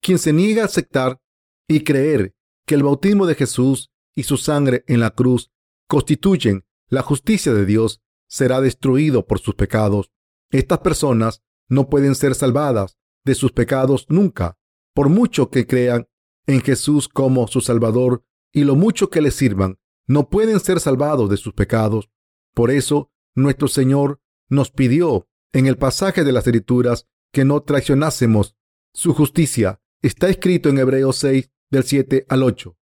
Quien 0.00 0.18
se 0.18 0.32
niega 0.32 0.62
a 0.62 0.66
aceptar 0.66 1.20
y 1.68 1.80
creer 1.80 2.34
que 2.64 2.74
el 2.74 2.82
bautismo 2.82 3.26
de 3.26 3.34
Jesús 3.34 3.90
y 4.14 4.22
su 4.22 4.36
sangre 4.36 4.84
en 4.86 5.00
la 5.00 5.10
cruz 5.10 5.50
constituyen 5.88 6.64
la 6.88 7.02
justicia 7.02 7.52
de 7.52 7.66
Dios 7.66 8.00
será 8.28 8.60
destruido 8.60 9.26
por 9.26 9.40
sus 9.40 9.54
pecados. 9.54 10.12
Estas 10.50 10.78
personas 10.78 11.42
no 11.68 11.88
pueden 11.88 12.14
ser 12.14 12.34
salvadas 12.34 12.96
de 13.24 13.34
sus 13.34 13.52
pecados 13.52 14.06
nunca, 14.08 14.58
por 14.94 15.08
mucho 15.08 15.50
que 15.50 15.66
crean 15.66 16.08
en 16.46 16.60
Jesús 16.60 17.08
como 17.08 17.48
su 17.48 17.60
Salvador 17.60 18.24
y 18.56 18.64
lo 18.64 18.74
mucho 18.74 19.10
que 19.10 19.20
le 19.20 19.32
sirvan, 19.32 19.78
no 20.06 20.30
pueden 20.30 20.60
ser 20.60 20.80
salvados 20.80 21.28
de 21.28 21.36
sus 21.36 21.52
pecados. 21.52 22.08
Por 22.54 22.70
eso, 22.70 23.12
nuestro 23.34 23.68
Señor 23.68 24.22
nos 24.48 24.70
pidió 24.70 25.28
en 25.52 25.66
el 25.66 25.76
pasaje 25.76 26.24
de 26.24 26.32
las 26.32 26.46
Escrituras 26.46 27.06
que 27.34 27.44
no 27.44 27.62
traicionásemos 27.62 28.56
su 28.94 29.12
justicia. 29.12 29.82
Está 30.00 30.30
escrito 30.30 30.70
en 30.70 30.78
Hebreos 30.78 31.18
6, 31.18 31.50
del 31.70 31.84
7 31.84 32.24
al 32.30 32.42
8. 32.42 32.78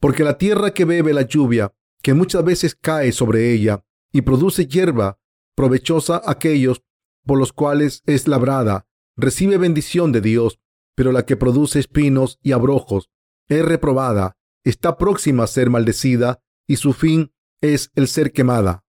Porque 0.00 0.24
la 0.24 0.38
tierra 0.38 0.72
que 0.72 0.86
bebe 0.86 1.12
la 1.12 1.28
lluvia, 1.28 1.74
que 2.00 2.14
muchas 2.14 2.42
veces 2.42 2.74
cae 2.74 3.12
sobre 3.12 3.52
ella 3.52 3.84
y 4.10 4.22
produce 4.22 4.66
hierba 4.66 5.20
provechosa 5.54 6.22
a 6.24 6.30
aquellos 6.30 6.82
por 7.26 7.38
los 7.38 7.52
cuales 7.52 8.02
es 8.06 8.28
labrada, 8.28 8.86
recibe 9.14 9.58
bendición 9.58 10.10
de 10.10 10.22
Dios, 10.22 10.58
pero 10.94 11.12
la 11.12 11.26
que 11.26 11.36
produce 11.36 11.80
espinos 11.80 12.38
y 12.42 12.52
abrojos 12.52 13.10
es 13.46 13.62
reprobada, 13.62 14.37
está 14.64 14.96
próxima 14.96 15.44
a 15.44 15.46
ser 15.46 15.70
maldecida 15.70 16.40
y 16.66 16.76
su 16.76 16.92
fin 16.92 17.32
es 17.60 17.90
el 17.94 18.08
ser 18.08 18.32
quemada. 18.32 18.84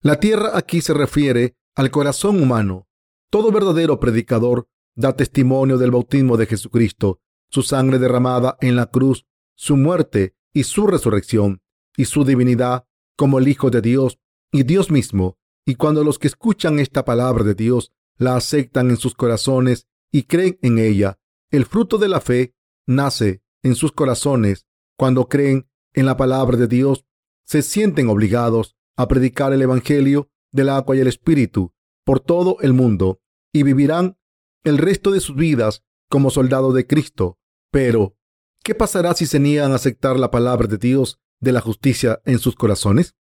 La 0.00 0.20
tierra 0.20 0.52
aquí 0.54 0.80
se 0.80 0.94
refiere 0.94 1.56
al 1.74 1.90
corazón 1.90 2.42
humano. 2.42 2.88
Todo 3.30 3.50
verdadero 3.50 3.98
predicador 3.98 4.68
da 4.94 5.16
testimonio 5.16 5.78
del 5.78 5.90
bautismo 5.90 6.36
de 6.36 6.46
Jesucristo, 6.46 7.20
su 7.48 7.62
sangre 7.62 7.98
derramada 7.98 8.56
en 8.60 8.76
la 8.76 8.86
cruz, 8.86 9.26
su 9.56 9.76
muerte 9.76 10.34
y 10.52 10.64
su 10.64 10.86
resurrección, 10.86 11.62
y 11.96 12.04
su 12.04 12.24
divinidad 12.24 12.86
como 13.16 13.38
el 13.38 13.48
Hijo 13.48 13.70
de 13.70 13.80
Dios 13.80 14.18
y 14.52 14.62
Dios 14.62 14.90
mismo. 14.90 15.38
Y 15.66 15.76
cuando 15.76 16.04
los 16.04 16.18
que 16.18 16.28
escuchan 16.28 16.78
esta 16.78 17.04
palabra 17.04 17.44
de 17.44 17.54
Dios 17.54 17.92
la 18.16 18.36
aceptan 18.36 18.90
en 18.90 18.96
sus 18.96 19.14
corazones 19.14 19.86
y 20.12 20.24
creen 20.24 20.58
en 20.62 20.78
ella, 20.78 21.18
el 21.50 21.66
fruto 21.66 21.98
de 21.98 22.08
la 22.08 22.20
fe 22.20 22.54
nace 22.86 23.42
en 23.62 23.74
sus 23.74 23.92
corazones. 23.92 24.66
Cuando 24.96 25.28
creen 25.28 25.68
en 25.92 26.06
la 26.06 26.16
palabra 26.16 26.56
de 26.56 26.68
Dios, 26.68 27.04
se 27.44 27.62
sienten 27.62 28.08
obligados 28.08 28.76
a 28.96 29.08
predicar 29.08 29.52
el 29.52 29.62
Evangelio 29.62 30.30
del 30.52 30.68
agua 30.68 30.96
y 30.96 31.00
el 31.00 31.08
Espíritu 31.08 31.72
por 32.04 32.20
todo 32.20 32.58
el 32.60 32.72
mundo 32.72 33.20
y 33.52 33.62
vivirán 33.62 34.18
el 34.62 34.78
resto 34.78 35.10
de 35.10 35.20
sus 35.20 35.36
vidas 35.36 35.84
como 36.08 36.30
soldados 36.30 36.74
de 36.74 36.86
Cristo. 36.86 37.38
Pero, 37.70 38.16
¿qué 38.62 38.74
pasará 38.74 39.14
si 39.14 39.26
se 39.26 39.40
niegan 39.40 39.72
a 39.72 39.76
aceptar 39.76 40.18
la 40.18 40.30
palabra 40.30 40.68
de 40.68 40.78
Dios 40.78 41.18
de 41.40 41.52
la 41.52 41.60
justicia 41.60 42.20
en 42.24 42.38
sus 42.38 42.54
corazones? 42.54 43.16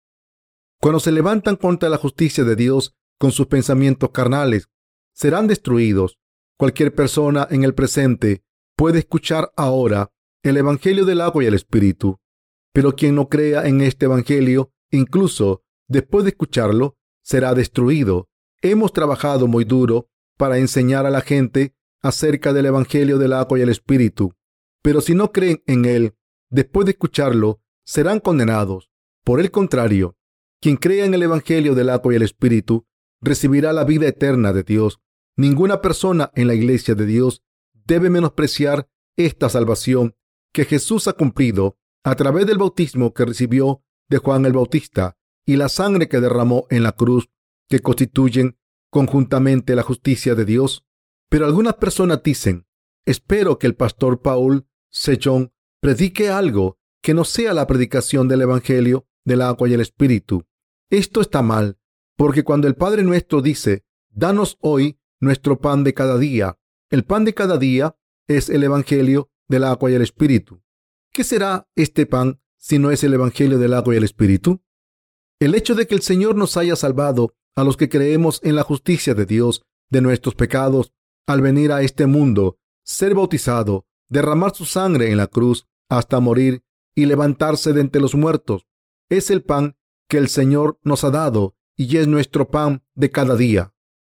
Cuando 0.82 1.00
se 1.00 1.12
levantan 1.12 1.56
contra 1.56 1.90
la 1.90 1.98
justicia 1.98 2.44
de 2.44 2.56
Dios 2.56 2.96
con 3.20 3.32
sus 3.32 3.48
pensamientos 3.48 4.10
carnales, 4.12 4.70
serán 5.14 5.48
destruidos. 5.48 6.18
Cualquier 6.58 6.94
persona 6.96 7.48
en 7.52 7.64
el 7.64 7.74
presente 7.74 8.44
puede 8.76 9.00
escuchar 9.00 9.52
ahora 9.56 10.12
el 10.44 10.58
Evangelio 10.58 11.06
del 11.06 11.22
agua 11.22 11.44
y 11.44 11.48
el 11.48 11.54
Espíritu, 11.54 12.20
pero 12.74 12.96
quien 12.96 13.16
no 13.16 13.28
crea 13.28 13.68
en 13.68 13.82
este 13.82 14.06
Evangelio, 14.06 14.72
incluso 14.92 15.64
después 15.88 16.24
de 16.24 16.32
escucharlo, 16.32 16.98
será 17.22 17.54
destruido. 17.54 18.30
Hemos 18.62 18.94
trabajado 18.94 19.48
muy 19.48 19.66
duro 19.66 20.10
para 20.38 20.58
enseñar 20.58 21.06
a 21.06 21.10
la 21.10 21.22
gente 21.22 21.76
acerca 22.02 22.54
del 22.54 22.68
Evangelio 22.68 23.18
del 23.18 23.34
agua 23.34 23.60
y 23.60 23.62
el 23.62 23.70
Espíritu, 23.70 24.34
pero 24.82 25.02
si 25.02 25.14
no 25.14 25.32
creen 25.32 25.62
en 25.66 25.86
él, 25.86 26.16
después 26.50 26.86
de 26.86 26.92
escucharlo, 26.92 27.62
serán 27.86 28.20
condenados. 28.20 28.90
Por 29.26 29.42
el 29.42 29.52
contrario, 29.52 30.16
quien 30.62 30.78
crea 30.78 31.06
en 31.06 31.14
el 31.14 31.24
Evangelio 31.24 31.76
del 31.76 31.90
agua 31.90 32.14
y 32.14 32.16
el 32.16 32.22
Espíritu, 32.22 32.86
recibirá 33.22 33.74
la 33.74 33.84
vida 33.84 34.08
eterna 34.08 34.54
de 34.54 34.64
Dios. 34.64 35.02
Ninguna 35.36 35.82
persona 35.82 36.32
en 36.36 36.48
la 36.48 36.54
iglesia 36.54 36.96
de 36.96 37.06
Dios 37.06 37.44
debe 37.74 38.10
menospreciar 38.10 38.88
esta 39.18 39.50
salvación 39.50 40.16
que 40.54 40.66
Jesús 40.66 41.08
ha 41.08 41.14
cumplido 41.14 41.78
a 42.04 42.16
través 42.16 42.46
del 42.46 42.58
bautismo 42.58 43.14
que 43.14 43.26
recibió 43.26 43.84
de 44.10 44.18
Juan 44.18 44.46
el 44.46 44.54
Bautista 44.54 45.18
y 45.46 45.56
la 45.56 45.70
sangre 45.70 46.08
que 46.08 46.20
derramó 46.20 46.66
en 46.70 46.84
la 46.84 46.92
cruz, 46.94 47.30
que 47.68 47.80
constituyen 47.80 48.58
conjuntamente 48.90 49.76
la 49.76 49.84
justicia 49.84 50.36
de 50.36 50.46
Dios. 50.46 50.86
Pero 51.30 51.46
algunas 51.46 51.76
personas 51.76 52.22
dicen, 52.24 52.68
espero 53.06 53.60
que 53.60 53.68
el 53.68 53.76
pastor 53.76 54.22
Paul 54.22 54.68
Sejong 54.90 55.52
predique 55.80 56.30
algo 56.30 56.80
que 57.02 57.14
no 57.14 57.24
sea 57.24 57.54
la 57.54 57.68
predicación 57.68 58.28
del 58.28 58.42
Evangelio 58.42 59.08
del 59.26 59.42
agua 59.42 59.70
y 59.70 59.74
el 59.74 59.82
Espíritu. 59.82 60.46
Esto 60.90 61.22
está 61.22 61.42
mal, 61.42 61.78
porque 62.18 62.44
cuando 62.44 62.68
el 62.68 62.76
Padre 62.76 63.04
nuestro 63.04 63.42
dice, 63.42 63.86
danos 64.10 64.58
hoy 64.62 65.00
nuestro 65.20 65.60
pan 65.60 65.84
de 65.84 65.94
cada 65.94 66.18
día, 66.18 66.58
el 66.90 67.06
pan 67.06 67.26
de 67.26 67.34
cada 67.34 67.58
día 67.58 67.96
es 68.28 68.50
el 68.50 68.64
Evangelio 68.64 69.32
del 69.50 69.66
agua 69.66 69.92
y 69.92 69.96
el 69.96 70.02
Espíritu. 70.02 70.62
¿Qué 71.12 71.26
será 71.26 71.68
este 71.76 72.06
pan 72.06 72.40
si 72.58 72.80
no 72.80 72.92
es 72.92 73.04
el 73.04 73.14
Evangelio 73.14 73.60
del 73.60 73.74
agua 73.74 73.94
y 73.94 73.98
el 73.98 74.06
Espíritu? 74.06 74.62
El 75.40 75.56
hecho 75.56 75.76
de 75.76 75.88
que 75.88 75.96
el 75.96 76.02
Señor 76.02 76.36
nos 76.36 76.56
haya 76.56 76.76
salvado 76.76 77.34
a 77.56 77.64
los 77.66 77.76
que 77.76 77.90
creemos 77.90 78.40
en 78.44 78.56
la 78.56 78.64
justicia 78.64 79.14
de 79.14 79.26
Dios 79.26 79.64
de 79.90 80.02
nuestros 80.02 80.36
pecados 80.36 80.94
al 81.28 81.42
venir 81.42 81.72
a 81.72 81.82
este 81.82 82.06
mundo, 82.06 82.58
ser 82.86 83.14
bautizado, 83.16 83.86
derramar 84.08 84.56
su 84.56 84.66
sangre 84.66 85.12
en 85.12 85.18
la 85.18 85.28
cruz 85.28 85.68
hasta 85.90 86.20
morir 86.20 86.64
y 86.96 87.06
levantarse 87.06 87.74
de 87.74 87.82
entre 87.82 88.02
los 88.02 88.16
muertos, 88.16 88.68
es 89.10 89.32
el 89.32 89.44
pan 89.44 89.76
que 90.08 90.18
el 90.18 90.30
Señor 90.30 90.80
nos 90.84 91.04
ha 91.04 91.12
dado 91.12 91.56
y 91.76 91.98
es 91.98 92.08
nuestro 92.08 92.50
pan 92.50 92.84
de 92.96 93.10
cada 93.10 93.36
día. 93.36 93.74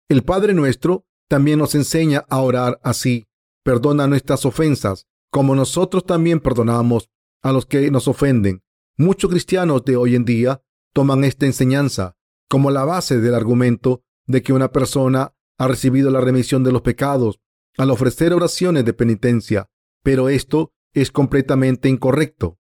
El 0.08 0.24
Padre 0.24 0.52
nuestro 0.54 1.06
también 1.28 1.58
nos 1.58 1.74
enseña 1.74 2.24
a 2.28 2.40
orar 2.40 2.80
así. 2.82 3.26
Perdona 3.62 4.06
nuestras 4.06 4.44
ofensas, 4.44 5.06
como 5.32 5.54
nosotros 5.54 6.04
también 6.04 6.40
perdonamos 6.40 7.08
a 7.40 7.52
los 7.52 7.64
que 7.64 7.90
nos 7.90 8.06
ofenden. 8.06 8.62
Muchos 8.98 9.30
cristianos 9.30 9.82
de 9.82 9.96
hoy 9.96 10.14
en 10.14 10.26
día 10.26 10.62
toman 10.92 11.24
esta 11.24 11.46
enseñanza 11.46 12.16
como 12.50 12.70
la 12.70 12.84
base 12.84 13.18
del 13.18 13.34
argumento 13.34 14.04
de 14.26 14.42
que 14.42 14.52
una 14.52 14.70
persona 14.70 15.34
ha 15.56 15.68
recibido 15.68 16.10
la 16.10 16.20
remisión 16.20 16.62
de 16.64 16.72
los 16.72 16.82
pecados 16.82 17.40
al 17.78 17.90
ofrecer 17.90 18.34
oraciones 18.34 18.84
de 18.84 18.92
penitencia, 18.92 19.70
pero 20.02 20.28
esto 20.28 20.74
es 20.92 21.10
completamente 21.10 21.88
incorrecto. 21.88 22.58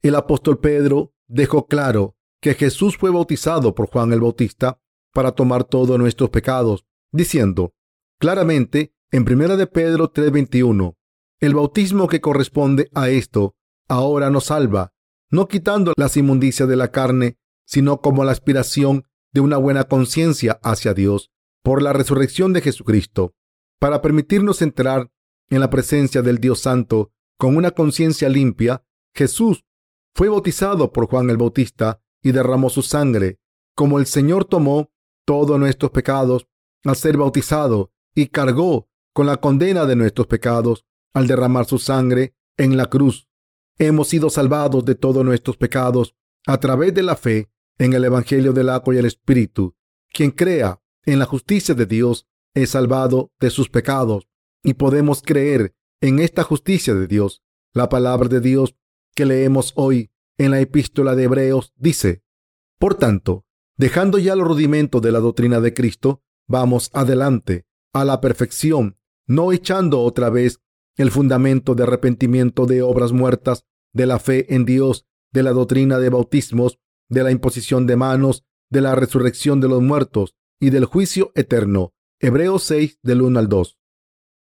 El 0.00 0.14
apóstol 0.14 0.58
Pedro 0.60 1.12
dejó 1.28 1.66
claro 1.66 2.16
que 2.40 2.54
Jesús 2.54 2.96
fue 2.96 3.10
bautizado 3.10 3.74
por 3.74 3.90
Juan 3.90 4.14
el 4.14 4.20
Bautista 4.20 4.80
para 5.12 5.32
tomar 5.32 5.64
todos 5.64 5.98
nuestros 5.98 6.30
pecados, 6.30 6.86
diciendo 7.12 7.74
claramente 8.18 8.94
en 9.10 9.30
1 9.30 9.58
de 9.58 9.66
Pedro 9.66 10.10
3:21, 10.10 10.96
el 11.40 11.54
bautismo 11.54 12.08
que 12.08 12.20
corresponde 12.20 12.90
a 12.94 13.08
esto 13.08 13.54
ahora 13.88 14.30
nos 14.30 14.46
salva, 14.46 14.92
no 15.30 15.48
quitando 15.48 15.92
las 15.96 16.16
inmundicias 16.16 16.68
de 16.68 16.76
la 16.76 16.90
carne, 16.90 17.38
sino 17.66 18.00
como 18.00 18.24
la 18.24 18.32
aspiración 18.32 19.06
de 19.32 19.40
una 19.40 19.56
buena 19.56 19.84
conciencia 19.84 20.60
hacia 20.62 20.94
Dios 20.94 21.30
por 21.62 21.82
la 21.82 21.92
resurrección 21.92 22.52
de 22.52 22.60
Jesucristo, 22.60 23.34
para 23.80 24.00
permitirnos 24.00 24.62
entrar 24.62 25.10
en 25.50 25.60
la 25.60 25.70
presencia 25.70 26.22
del 26.22 26.38
Dios 26.38 26.60
Santo 26.60 27.12
con 27.38 27.56
una 27.56 27.72
conciencia 27.72 28.28
limpia, 28.28 28.84
Jesús 29.14 29.64
fue 30.14 30.28
bautizado 30.28 30.92
por 30.92 31.08
Juan 31.08 31.30
el 31.30 31.36
Bautista 31.36 32.00
y 32.22 32.32
derramó 32.32 32.70
su 32.70 32.82
sangre, 32.82 33.38
como 33.74 33.98
el 33.98 34.06
Señor 34.06 34.44
tomó 34.44 34.90
todos 35.26 35.58
nuestros 35.58 35.90
pecados 35.90 36.46
al 36.84 36.96
ser 36.96 37.16
bautizado 37.16 37.92
y 38.14 38.28
cargó 38.28 38.88
con 39.12 39.26
la 39.26 39.38
condena 39.38 39.86
de 39.86 39.96
nuestros 39.96 40.26
pecados 40.26 40.86
al 41.14 41.26
derramar 41.26 41.64
su 41.64 41.78
sangre 41.78 42.34
en 42.56 42.76
la 42.76 42.86
cruz. 42.86 43.28
Hemos 43.78 44.08
sido 44.08 44.28
salvados 44.28 44.84
de 44.84 44.94
todos 44.94 45.24
nuestros 45.24 45.56
pecados 45.56 46.14
a 46.46 46.58
través 46.60 46.92
de 46.92 47.02
la 47.02 47.16
fe 47.16 47.50
en 47.78 47.94
el 47.94 48.04
Evangelio 48.04 48.52
del 48.52 48.68
agua 48.68 48.94
y 48.94 48.98
el 48.98 49.06
Espíritu. 49.06 49.74
Quien 50.12 50.30
crea 50.30 50.82
en 51.06 51.18
la 51.18 51.24
justicia 51.24 51.74
de 51.74 51.86
Dios 51.86 52.28
es 52.52 52.70
salvado 52.70 53.32
de 53.40 53.50
sus 53.50 53.70
pecados 53.70 54.28
y 54.62 54.74
podemos 54.74 55.22
creer 55.22 55.74
en 56.00 56.18
esta 56.18 56.42
justicia 56.42 56.94
de 56.94 57.06
Dios. 57.06 57.42
La 57.72 57.88
palabra 57.88 58.28
de 58.28 58.40
Dios 58.40 58.76
que 59.14 59.24
leemos 59.24 59.72
hoy 59.74 60.10
en 60.36 60.50
la 60.50 60.60
epístola 60.60 61.14
de 61.14 61.24
Hebreos 61.24 61.72
dice, 61.76 62.22
Por 62.78 62.94
tanto, 62.94 63.44
Dejando 63.76 64.18
ya 64.18 64.36
los 64.36 64.46
rudimentos 64.46 65.02
de 65.02 65.10
la 65.10 65.18
doctrina 65.18 65.60
de 65.60 65.74
Cristo, 65.74 66.22
vamos 66.46 66.90
adelante 66.92 67.66
a 67.92 68.04
la 68.04 68.20
perfección, 68.20 68.98
no 69.26 69.52
echando 69.52 70.00
otra 70.02 70.30
vez 70.30 70.60
el 70.96 71.10
fundamento 71.10 71.74
de 71.74 71.82
arrepentimiento 71.82 72.66
de 72.66 72.82
obras 72.82 73.12
muertas, 73.12 73.66
de 73.92 74.06
la 74.06 74.18
fe 74.18 74.54
en 74.54 74.64
Dios, 74.64 75.06
de 75.32 75.42
la 75.42 75.52
doctrina 75.52 75.98
de 75.98 76.08
bautismos, 76.08 76.78
de 77.08 77.22
la 77.22 77.30
imposición 77.30 77.86
de 77.86 77.96
manos, 77.96 78.44
de 78.70 78.80
la 78.80 78.94
resurrección 78.94 79.60
de 79.60 79.68
los 79.68 79.82
muertos 79.82 80.36
y 80.60 80.70
del 80.70 80.84
juicio 80.84 81.32
eterno. 81.34 81.94
Hebreos 82.20 82.62
6 82.64 83.00
del 83.02 83.22
1 83.22 83.38
al 83.38 83.48
2. 83.48 83.78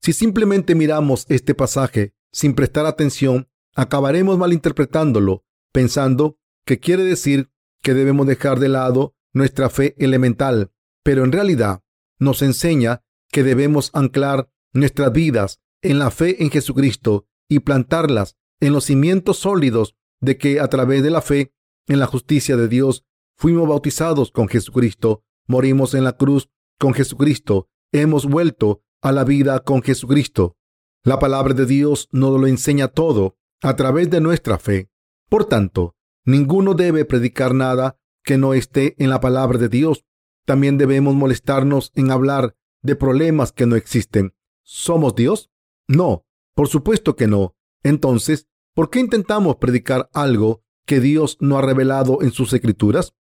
Si 0.01 0.13
simplemente 0.13 0.75
miramos 0.75 1.25
este 1.29 1.55
pasaje 1.55 2.13
sin 2.31 2.53
prestar 2.53 2.86
atención, 2.86 3.49
acabaremos 3.75 4.38
malinterpretándolo, 4.38 5.45
pensando 5.71 6.38
que 6.65 6.79
quiere 6.79 7.03
decir 7.03 7.51
que 7.81 7.93
debemos 7.93 8.27
dejar 8.27 8.60
de 8.60 8.69
lado 8.69 9.15
nuestra 9.34 9.69
fe 9.69 9.95
elemental, 9.97 10.71
pero 11.03 11.23
en 11.23 11.31
realidad 11.31 11.81
nos 12.19 12.41
enseña 12.41 13.03
que 13.29 13.43
debemos 13.43 13.89
anclar 13.93 14.49
nuestras 14.73 15.12
vidas 15.12 15.60
en 15.81 15.99
la 15.99 16.11
fe 16.11 16.43
en 16.43 16.49
Jesucristo 16.49 17.27
y 17.47 17.59
plantarlas 17.59 18.38
en 18.59 18.73
los 18.73 18.85
cimientos 18.85 19.38
sólidos 19.38 19.95
de 20.19 20.38
que 20.38 20.59
a 20.59 20.67
través 20.67 21.03
de 21.03 21.09
la 21.09 21.21
fe 21.21 21.53
en 21.88 21.99
la 21.99 22.07
justicia 22.07 22.57
de 22.57 22.67
Dios 22.67 23.05
fuimos 23.35 23.67
bautizados 23.67 24.31
con 24.31 24.47
Jesucristo, 24.47 25.23
morimos 25.47 25.93
en 25.93 26.03
la 26.03 26.13
cruz 26.13 26.49
con 26.79 26.93
Jesucristo, 26.93 27.69
hemos 27.91 28.25
vuelto 28.25 28.81
a 29.01 29.11
la 29.11 29.23
vida 29.23 29.59
con 29.59 29.83
Jesucristo. 29.83 30.57
La 31.03 31.19
palabra 31.19 31.53
de 31.53 31.65
Dios 31.65 32.09
nos 32.11 32.39
lo 32.39 32.47
enseña 32.47 32.88
todo 32.88 33.38
a 33.61 33.75
través 33.75 34.09
de 34.09 34.21
nuestra 34.21 34.57
fe. 34.57 34.89
Por 35.29 35.45
tanto, 35.45 35.95
ninguno 36.23 36.73
debe 36.73 37.05
predicar 37.05 37.53
nada 37.53 37.99
que 38.23 38.38
no 38.38 38.53
esté 38.53 38.95
en 38.97 39.09
la 39.09 39.19
palabra 39.19 39.59
de 39.59 39.69
Dios. 39.69 40.03
También 40.45 40.77
debemos 40.77 41.13
molestarnos 41.13 41.91
en 41.95 42.11
hablar 42.11 42.55
de 42.81 42.95
problemas 42.95 43.51
que 43.51 43.65
no 43.65 43.75
existen. 43.75 44.33
¿Somos 44.63 45.15
Dios? 45.15 45.51
No, 45.88 46.26
por 46.56 46.67
supuesto 46.67 47.15
que 47.15 47.28
no. 47.28 47.56
Entonces, 47.84 48.48
¿por 48.74 48.89
qué 48.89 49.00
intentamos 49.00 49.58
predicar 49.58 50.10
algo 50.13 50.63
que 50.86 51.00
Dios 51.00 51.38
no 51.39 51.58
ha 51.58 51.62
revelado 51.62 52.21
en 52.21 52.32
sus 52.32 52.54
escrituras? 52.54 53.13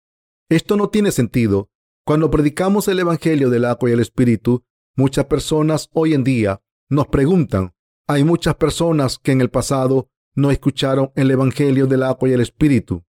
Esto 0.49 0.77
no 0.77 0.89
tiene 0.89 1.11
sentido. 1.11 1.69
Cuando 2.05 2.29
predicamos 2.29 2.87
el 2.87 2.99
Evangelio 2.99 3.49
del 3.49 3.65
agua 3.65 3.89
y 3.89 3.93
el 3.93 3.99
Espíritu, 3.99 4.63
muchas 4.95 5.25
personas 5.25 5.89
hoy 5.93 6.13
en 6.13 6.23
día 6.23 6.61
nos 6.89 7.07
preguntan, 7.07 7.73
hay 8.07 8.23
muchas 8.23 8.55
personas 8.55 9.17
que 9.17 9.31
en 9.31 9.41
el 9.41 9.49
pasado 9.49 10.09
no 10.35 10.51
escucharon 10.51 11.11
el 11.15 11.31
Evangelio 11.31 11.87
del 11.87 12.03
agua 12.03 12.29
y 12.29 12.33
el 12.33 12.41
Espíritu. 12.41 13.03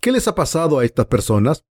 ¿Qué 0.00 0.12
les 0.12 0.26
ha 0.28 0.34
pasado 0.34 0.78
a 0.78 0.84
estas 0.84 1.06
personas? 1.06 1.64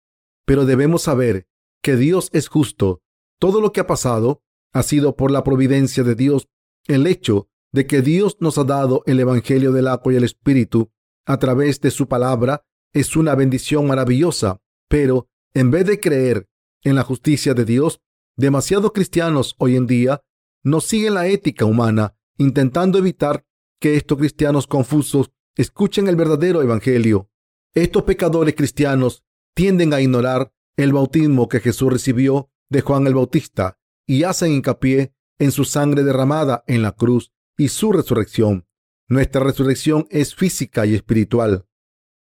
Pero 0.45 0.65
debemos 0.65 1.03
saber 1.03 1.47
que 1.83 1.97
Dios 1.97 2.29
es 2.33 2.49
justo. 2.49 3.03
Todo 3.39 3.61
lo 3.61 3.73
que 3.73 3.81
ha 3.81 3.87
pasado 3.87 4.43
ha 4.73 4.83
sido 4.83 5.17
por 5.17 5.31
la 5.31 5.45
providencia 5.45 6.03
de 6.03 6.15
Dios. 6.17 6.49
El 6.87 7.07
hecho 7.07 7.49
de 7.73 7.87
que 7.87 8.01
Dios 8.01 8.37
nos 8.41 8.59
ha 8.59 8.65
dado 8.65 9.03
el 9.07 9.21
Evangelio 9.21 9.73
del 9.73 9.89
agua 9.89 10.13
y 10.13 10.17
el 10.17 10.25
Espíritu 10.25 10.91
a 11.27 11.39
través 11.39 11.81
de 11.81 11.91
su 11.91 12.09
palabra 12.09 12.65
es 12.93 13.17
una 13.17 13.35
bendición 13.35 13.87
maravillosa. 13.87 14.61
Pero 14.89 15.29
en 15.53 15.71
vez 15.71 15.87
de 15.87 16.01
creer 16.01 16.49
en 16.83 16.95
la 16.95 17.03
justicia 17.03 17.55
de 17.55 17.65
Dios, 17.65 18.01
demasiados 18.37 18.93
cristianos 18.93 19.57
hoy 19.59 19.77
en 19.77 19.87
día 19.87 20.23
no 20.63 20.81
siguen 20.81 21.15
la 21.15 21.27
ética 21.27 21.65
humana, 21.65 22.17
intentando 22.39 22.99
evitar 22.99 23.45
que 23.81 23.97
estos 23.97 24.19
cristianos 24.19 24.67
confusos 24.67 25.31
escuchen 25.57 26.07
el 26.07 26.17
verdadero 26.17 26.63
evangelio. 26.63 27.31
Estos 27.75 28.05
pecadores 28.05 28.55
cristianos 28.55 29.25
tienden 29.55 29.93
a 29.93 30.01
ignorar 30.01 30.53
el 30.77 30.93
bautismo 30.93 31.49
que 31.49 31.61
Jesús 31.61 31.93
recibió 31.93 32.51
de 32.69 32.81
Juan 32.81 33.07
el 33.07 33.15
Bautista 33.15 33.79
y 34.07 34.23
hacen 34.23 34.53
hincapié 34.53 35.15
en 35.39 35.53
su 35.53 35.65
sangre 35.65 36.03
derramada 36.03 36.65
en 36.67 36.83
la 36.83 36.93
cruz 36.93 37.33
y 37.57 37.69
su 37.69 37.93
resurrección. 37.93 38.67
Nuestra 39.09 39.43
resurrección 39.43 40.07
es 40.11 40.35
física 40.35 40.87
y 40.87 40.95
espiritual. 40.95 41.67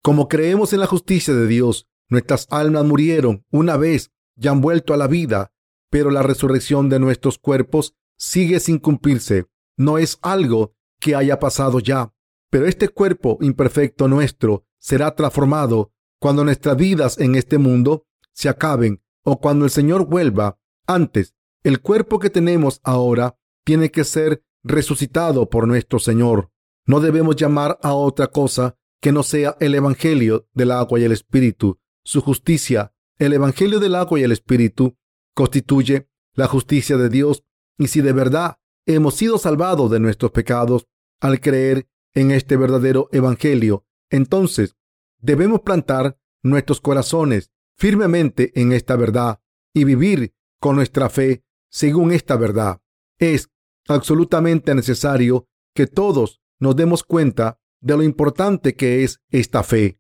Como 0.01 0.27
creemos 0.27 0.73
en 0.73 0.79
la 0.79 0.87
justicia 0.87 1.33
de 1.33 1.47
Dios, 1.47 1.87
nuestras 2.09 2.47
almas 2.51 2.85
murieron 2.85 3.43
una 3.49 3.77
vez 3.77 4.11
y 4.35 4.47
han 4.47 4.61
vuelto 4.61 4.93
a 4.93 4.97
la 4.97 5.07
vida, 5.07 5.51
pero 5.89 6.11
la 6.11 6.21
resurrección 6.21 6.89
de 6.89 6.99
nuestros 6.99 7.39
cuerpos 7.39 7.95
sigue 8.17 8.59
sin 8.59 8.77
cumplirse. 8.77 9.47
No 9.77 9.97
es 9.97 10.19
algo 10.21 10.75
que 10.99 11.15
haya 11.15 11.39
pasado 11.39 11.79
ya, 11.79 12.13
pero 12.49 12.67
este 12.67 12.89
cuerpo 12.89 13.37
imperfecto 13.41 14.07
nuestro 14.07 14.65
será 14.77 15.15
transformado 15.15 15.91
cuando 16.19 16.43
nuestras 16.43 16.77
vidas 16.77 17.17
en 17.17 17.35
este 17.35 17.57
mundo 17.57 18.05
se 18.31 18.49
acaben 18.49 19.01
o 19.23 19.39
cuando 19.39 19.65
el 19.65 19.71
Señor 19.71 20.05
vuelva. 20.05 20.59
Antes, 20.85 21.33
el 21.65 21.81
cuerpo 21.81 22.19
que 22.19 22.29
tenemos 22.29 22.79
ahora 22.83 23.39
tiene 23.65 23.89
que 23.89 24.03
ser 24.03 24.43
resucitado 24.63 25.49
por 25.49 25.67
nuestro 25.67 25.97
Señor. 25.97 26.51
No 26.85 26.99
debemos 26.99 27.35
llamar 27.37 27.79
a 27.81 27.95
otra 27.95 28.27
cosa 28.27 28.77
que 29.01 29.11
no 29.11 29.23
sea 29.23 29.57
el 29.59 29.73
Evangelio 29.73 30.47
del 30.53 30.69
agua 30.69 30.99
y 30.99 31.05
el 31.05 31.11
Espíritu, 31.11 31.79
su 32.03 32.21
justicia. 32.21 32.93
El 33.17 33.33
Evangelio 33.33 33.79
del 33.79 33.95
agua 33.95 34.19
y 34.19 34.23
el 34.23 34.31
Espíritu 34.31 34.95
constituye 35.33 36.07
la 36.35 36.45
justicia 36.45 36.97
de 36.97 37.09
Dios 37.09 37.43
y 37.79 37.87
si 37.87 38.01
de 38.01 38.13
verdad 38.13 38.59
hemos 38.85 39.15
sido 39.15 39.39
salvados 39.39 39.89
de 39.89 39.99
nuestros 39.99 40.29
pecados 40.29 40.85
al 41.19 41.39
creer 41.39 41.87
en 42.13 42.29
este 42.29 42.57
verdadero 42.57 43.09
Evangelio, 43.11 43.87
entonces 44.11 44.75
debemos 45.19 45.61
plantar 45.61 46.19
nuestros 46.43 46.79
corazones 46.79 47.49
firmemente 47.75 48.51
en 48.53 48.71
esta 48.71 48.95
verdad 48.95 49.39
y 49.73 49.83
vivir 49.83 50.35
con 50.59 50.75
nuestra 50.75 51.09
fe 51.09 51.44
según 51.75 52.13
esta 52.13 52.37
verdad. 52.37 52.79
Es 53.19 53.49
absolutamente 53.89 54.73
necesario 54.73 55.49
que 55.75 55.87
todos 55.87 56.41
nos 56.57 56.77
demos 56.77 57.03
cuenta 57.03 57.59
de 57.81 57.97
lo 57.97 58.03
importante 58.03 58.75
que 58.75 59.03
es 59.03 59.19
esta 59.29 59.61
fe. 59.61 59.99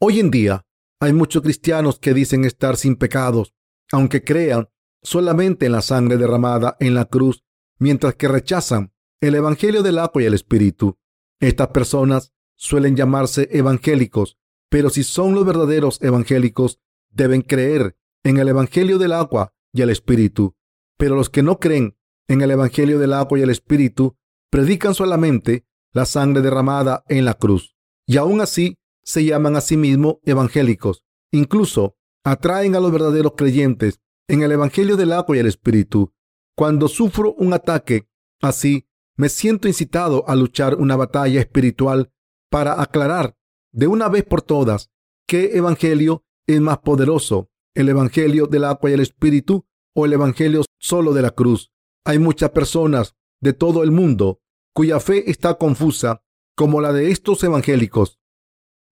Hoy 0.00 0.18
en 0.18 0.30
día 0.30 0.64
hay 0.98 1.12
muchos 1.12 1.42
cristianos 1.42 1.98
que 1.98 2.14
dicen 2.14 2.46
estar 2.46 2.78
sin 2.78 2.96
pecados, 2.96 3.54
aunque 3.92 4.24
crean 4.24 4.70
solamente 5.02 5.66
en 5.66 5.72
la 5.72 5.82
sangre 5.82 6.16
derramada 6.16 6.78
en 6.80 6.94
la 6.94 7.04
cruz, 7.04 7.44
mientras 7.78 8.14
que 8.14 8.26
rechazan 8.26 8.94
el 9.20 9.34
Evangelio 9.34 9.82
del 9.82 9.98
agua 9.98 10.22
y 10.22 10.24
el 10.24 10.32
Espíritu. 10.32 10.98
Estas 11.38 11.68
personas 11.68 12.32
suelen 12.56 12.96
llamarse 12.96 13.46
evangélicos, 13.52 14.38
pero 14.70 14.88
si 14.88 15.02
son 15.02 15.34
los 15.34 15.44
verdaderos 15.44 16.00
evangélicos, 16.00 16.80
deben 17.10 17.42
creer 17.42 17.98
en 18.24 18.38
el 18.38 18.48
Evangelio 18.48 18.96
del 18.98 19.12
agua 19.12 19.52
y 19.70 19.82
el 19.82 19.90
Espíritu. 19.90 20.56
Pero 21.00 21.16
los 21.16 21.30
que 21.30 21.42
no 21.42 21.58
creen 21.58 21.96
en 22.28 22.42
el 22.42 22.50
Evangelio 22.50 22.98
del 22.98 23.14
agua 23.14 23.38
y 23.38 23.42
el 23.42 23.48
Espíritu, 23.48 24.18
predican 24.50 24.94
solamente 24.94 25.64
la 25.92 26.04
sangre 26.04 26.42
derramada 26.42 27.04
en 27.08 27.24
la 27.24 27.32
cruz. 27.32 27.74
Y 28.06 28.18
aún 28.18 28.42
así 28.42 28.76
se 29.02 29.24
llaman 29.24 29.56
a 29.56 29.62
sí 29.62 29.78
mismos 29.78 30.16
evangélicos. 30.24 31.06
Incluso 31.32 31.96
atraen 32.22 32.76
a 32.76 32.80
los 32.80 32.92
verdaderos 32.92 33.32
creyentes 33.34 34.02
en 34.28 34.42
el 34.42 34.52
Evangelio 34.52 34.98
del 34.98 35.12
agua 35.12 35.38
y 35.38 35.40
el 35.40 35.46
Espíritu. 35.46 36.12
Cuando 36.54 36.86
sufro 36.86 37.32
un 37.32 37.54
ataque 37.54 38.06
así, 38.42 38.86
me 39.16 39.30
siento 39.30 39.68
incitado 39.68 40.28
a 40.28 40.36
luchar 40.36 40.74
una 40.74 40.96
batalla 40.96 41.40
espiritual 41.40 42.12
para 42.50 42.82
aclarar 42.82 43.38
de 43.72 43.86
una 43.86 44.10
vez 44.10 44.24
por 44.24 44.42
todas 44.42 44.90
qué 45.26 45.56
Evangelio 45.56 46.26
es 46.46 46.60
más 46.60 46.76
poderoso, 46.80 47.48
el 47.74 47.88
Evangelio 47.88 48.46
del 48.46 48.64
agua 48.64 48.90
y 48.90 48.92
el 48.92 49.00
Espíritu 49.00 49.64
o 50.00 50.06
el 50.06 50.14
Evangelio 50.14 50.62
solo 50.78 51.12
de 51.12 51.22
la 51.22 51.30
cruz. 51.30 51.70
Hay 52.04 52.18
muchas 52.18 52.50
personas 52.50 53.14
de 53.40 53.52
todo 53.52 53.82
el 53.82 53.90
mundo 53.90 54.40
cuya 54.74 54.98
fe 54.98 55.30
está 55.30 55.54
confusa 55.54 56.22
como 56.56 56.80
la 56.80 56.92
de 56.92 57.10
estos 57.10 57.44
evangélicos. 57.44 58.18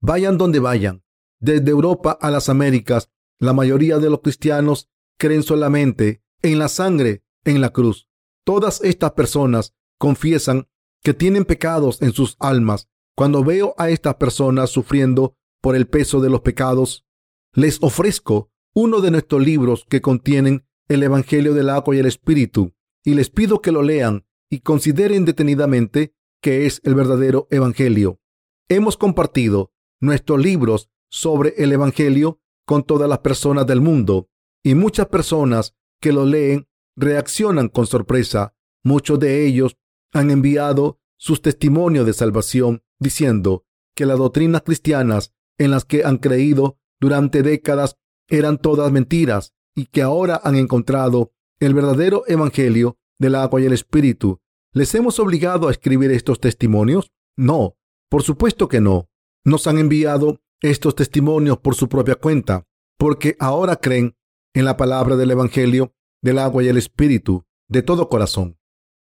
Vayan 0.01 0.37
donde 0.37 0.59
vayan, 0.59 1.03
desde 1.39 1.71
Europa 1.71 2.17
a 2.21 2.29
las 2.29 2.49
Américas, 2.49 3.09
la 3.39 3.53
mayoría 3.53 3.97
de 3.97 4.09
los 4.09 4.21
cristianos 4.21 4.89
creen 5.17 5.43
solamente 5.43 6.23
en 6.41 6.59
la 6.59 6.67
sangre 6.67 7.23
en 7.43 7.61
la 7.61 7.71
cruz. 7.71 8.07
Todas 8.45 8.81
estas 8.83 9.13
personas 9.13 9.73
confiesan 9.97 10.67
que 11.03 11.13
tienen 11.13 11.45
pecados 11.45 12.01
en 12.01 12.13
sus 12.13 12.35
almas. 12.39 12.87
Cuando 13.15 13.43
veo 13.43 13.73
a 13.77 13.89
estas 13.89 14.15
personas 14.15 14.69
sufriendo 14.69 15.35
por 15.61 15.75
el 15.75 15.87
peso 15.87 16.21
de 16.21 16.29
los 16.29 16.41
pecados, 16.41 17.05
les 17.53 17.81
ofrezco 17.81 18.51
uno 18.73 19.01
de 19.01 19.11
nuestros 19.11 19.43
libros 19.43 19.85
que 19.89 20.01
contienen 20.01 20.68
el 20.89 21.03
Evangelio 21.03 21.53
del 21.53 21.69
agua 21.69 21.95
y 21.95 21.99
el 21.99 22.07
Espíritu 22.07 22.73
y 23.05 23.13
les 23.13 23.29
pido 23.29 23.61
que 23.61 23.71
lo 23.71 23.83
lean 23.83 24.25
y 24.49 24.59
consideren 24.59 25.23
detenidamente 25.23 26.15
que 26.41 26.65
es 26.65 26.81
el 26.83 26.95
verdadero 26.95 27.47
Evangelio. 27.51 28.19
Hemos 28.67 28.97
compartido 28.97 29.71
nuestros 30.01 30.41
libros 30.41 30.89
sobre 31.09 31.53
el 31.57 31.71
Evangelio 31.71 32.41
con 32.65 32.83
todas 32.83 33.07
las 33.07 33.19
personas 33.19 33.67
del 33.67 33.81
mundo 33.81 34.29
y 34.63 34.75
muchas 34.75 35.07
personas 35.07 35.75
que 36.01 36.11
lo 36.11 36.25
leen 36.25 36.67
reaccionan 36.95 37.69
con 37.69 37.85
sorpresa. 37.85 38.55
Muchos 38.83 39.19
de 39.19 39.45
ellos 39.45 39.77
han 40.11 40.31
enviado 40.31 40.99
sus 41.17 41.41
testimonios 41.41 42.05
de 42.05 42.13
salvación 42.13 42.83
diciendo 42.99 43.65
que 43.95 44.05
las 44.05 44.17
doctrinas 44.17 44.63
cristianas 44.63 45.33
en 45.57 45.71
las 45.71 45.85
que 45.85 46.03
han 46.03 46.17
creído 46.17 46.79
durante 46.99 47.43
décadas 47.43 47.97
eran 48.27 48.57
todas 48.57 48.91
mentiras 48.91 49.53
y 49.75 49.85
que 49.85 50.01
ahora 50.01 50.39
han 50.43 50.55
encontrado 50.55 51.31
el 51.59 51.73
verdadero 51.73 52.23
Evangelio 52.27 52.97
del 53.19 53.35
agua 53.35 53.61
y 53.61 53.65
el 53.65 53.73
Espíritu. 53.73 54.39
¿Les 54.73 54.93
hemos 54.95 55.19
obligado 55.19 55.67
a 55.67 55.71
escribir 55.71 56.11
estos 56.11 56.39
testimonios? 56.39 57.11
No, 57.37 57.77
por 58.09 58.23
supuesto 58.23 58.67
que 58.67 58.81
no. 58.81 59.09
Nos 59.45 59.67
han 59.67 59.77
enviado 59.77 60.41
estos 60.61 60.95
testimonios 60.95 61.57
por 61.57 61.75
su 61.75 61.87
propia 61.89 62.15
cuenta, 62.15 62.67
porque 62.97 63.35
ahora 63.39 63.77
creen 63.77 64.15
en 64.53 64.65
la 64.65 64.77
palabra 64.77 65.15
del 65.15 65.31
Evangelio 65.31 65.93
del 66.21 66.39
agua 66.39 66.63
y 66.63 66.67
el 66.67 66.77
Espíritu 66.77 67.45
de 67.67 67.81
todo 67.81 68.09
corazón. 68.09 68.57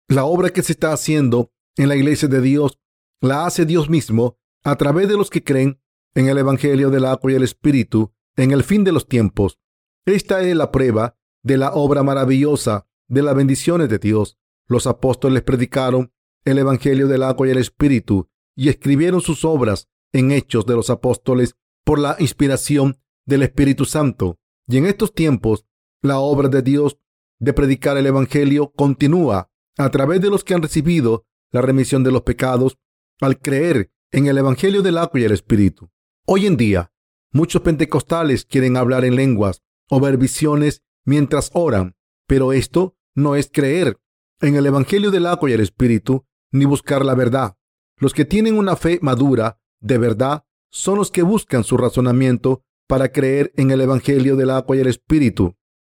La 0.07 0.25
obra 0.25 0.49
que 0.49 0.63
se 0.63 0.73
está 0.73 0.93
haciendo 0.93 1.51
en 1.77 1.89
la 1.89 1.95
iglesia 1.95 2.27
de 2.27 2.41
Dios 2.41 2.79
la 3.21 3.45
hace 3.45 3.65
Dios 3.65 3.89
mismo 3.89 4.37
a 4.63 4.75
través 4.75 5.07
de 5.07 5.17
los 5.17 5.29
que 5.29 5.43
creen 5.43 5.81
en 6.15 6.27
el 6.27 6.37
Evangelio 6.37 6.89
del 6.89 7.05
agua 7.05 7.31
y 7.31 7.35
el 7.35 7.43
Espíritu 7.43 8.13
en 8.35 8.51
el 8.51 8.63
fin 8.63 8.83
de 8.83 8.91
los 8.91 9.07
tiempos. 9.07 9.59
Esta 10.05 10.41
es 10.41 10.55
la 10.55 10.71
prueba 10.71 11.15
de 11.43 11.57
la 11.57 11.73
obra 11.73 12.01
maravillosa 12.01 12.87
de 13.07 13.21
las 13.21 13.35
bendiciones 13.35 13.87
de 13.87 13.99
Dios. 13.99 14.39
Los 14.67 14.87
apóstoles 14.87 15.43
predicaron 15.43 16.11
el 16.43 16.57
Evangelio 16.57 17.07
del 17.07 17.21
agua 17.21 17.47
y 17.47 17.51
el 17.51 17.59
Espíritu 17.59 18.27
y 18.55 18.69
escribieron 18.69 19.21
sus 19.21 19.45
obras 19.45 19.89
en 20.11 20.31
Hechos 20.31 20.65
de 20.65 20.75
los 20.75 20.89
Apóstoles 20.89 21.55
por 21.83 21.99
la 21.99 22.15
inspiración 22.19 22.99
del 23.25 23.43
Espíritu 23.43 23.85
Santo. 23.85 24.39
Y 24.67 24.77
en 24.77 24.87
estos 24.87 25.13
tiempos, 25.13 25.65
la 26.01 26.17
obra 26.17 26.49
de 26.49 26.63
Dios 26.63 26.97
de 27.39 27.53
predicar 27.53 27.95
el 27.97 28.07
Evangelio 28.07 28.71
continúa 28.71 29.51
a 29.77 29.89
través 29.91 30.19
de 30.21 30.31
los 30.31 30.43
que 30.43 30.55
han 30.55 30.63
recibido 30.63 31.25
la 31.51 31.61
remisión 31.61 32.03
de 32.03 32.11
los 32.11 32.23
pecados 32.23 32.79
al 33.19 33.39
creer 33.39 33.91
en 34.11 34.25
el 34.25 34.37
Evangelio 34.39 34.81
del 34.81 34.97
agua 34.97 35.19
y 35.19 35.25
el 35.25 35.31
Espíritu. 35.31 35.91
Hoy 36.25 36.47
en 36.47 36.57
día, 36.57 36.91
muchos 37.31 37.61
pentecostales 37.61 38.45
quieren 38.45 38.77
hablar 38.77 39.05
en 39.05 39.15
lenguas 39.15 39.61
o 39.91 39.99
visiones 40.17 40.83
mientras 41.05 41.51
oran, 41.53 41.95
pero 42.27 42.53
esto 42.53 42.95
no 43.13 43.35
es 43.35 43.49
creer 43.51 43.99
en 44.39 44.55
el 44.55 44.65
Evangelio 44.65 45.11
del 45.11 45.25
agua 45.25 45.49
y 45.49 45.53
el 45.53 45.59
Espíritu 45.59 46.25
ni 46.51 46.65
buscar 46.65 47.05
la 47.05 47.13
verdad. 47.13 47.57
Los 47.97 48.13
que 48.13 48.23
tienen 48.23 48.57
una 48.57 48.77
fe 48.77 48.99
madura 49.01 49.59
de 49.81 49.97
verdad 49.97 50.45
son 50.69 50.97
los 50.97 51.11
que 51.11 51.23
buscan 51.23 51.65
su 51.65 51.75
razonamiento 51.75 52.63
para 52.87 53.11
creer 53.11 53.51
en 53.57 53.71
el 53.71 53.81
Evangelio 53.81 54.37
del 54.37 54.51
agua 54.51 54.77
y 54.77 54.79
el 54.79 54.87
Espíritu 54.87 55.57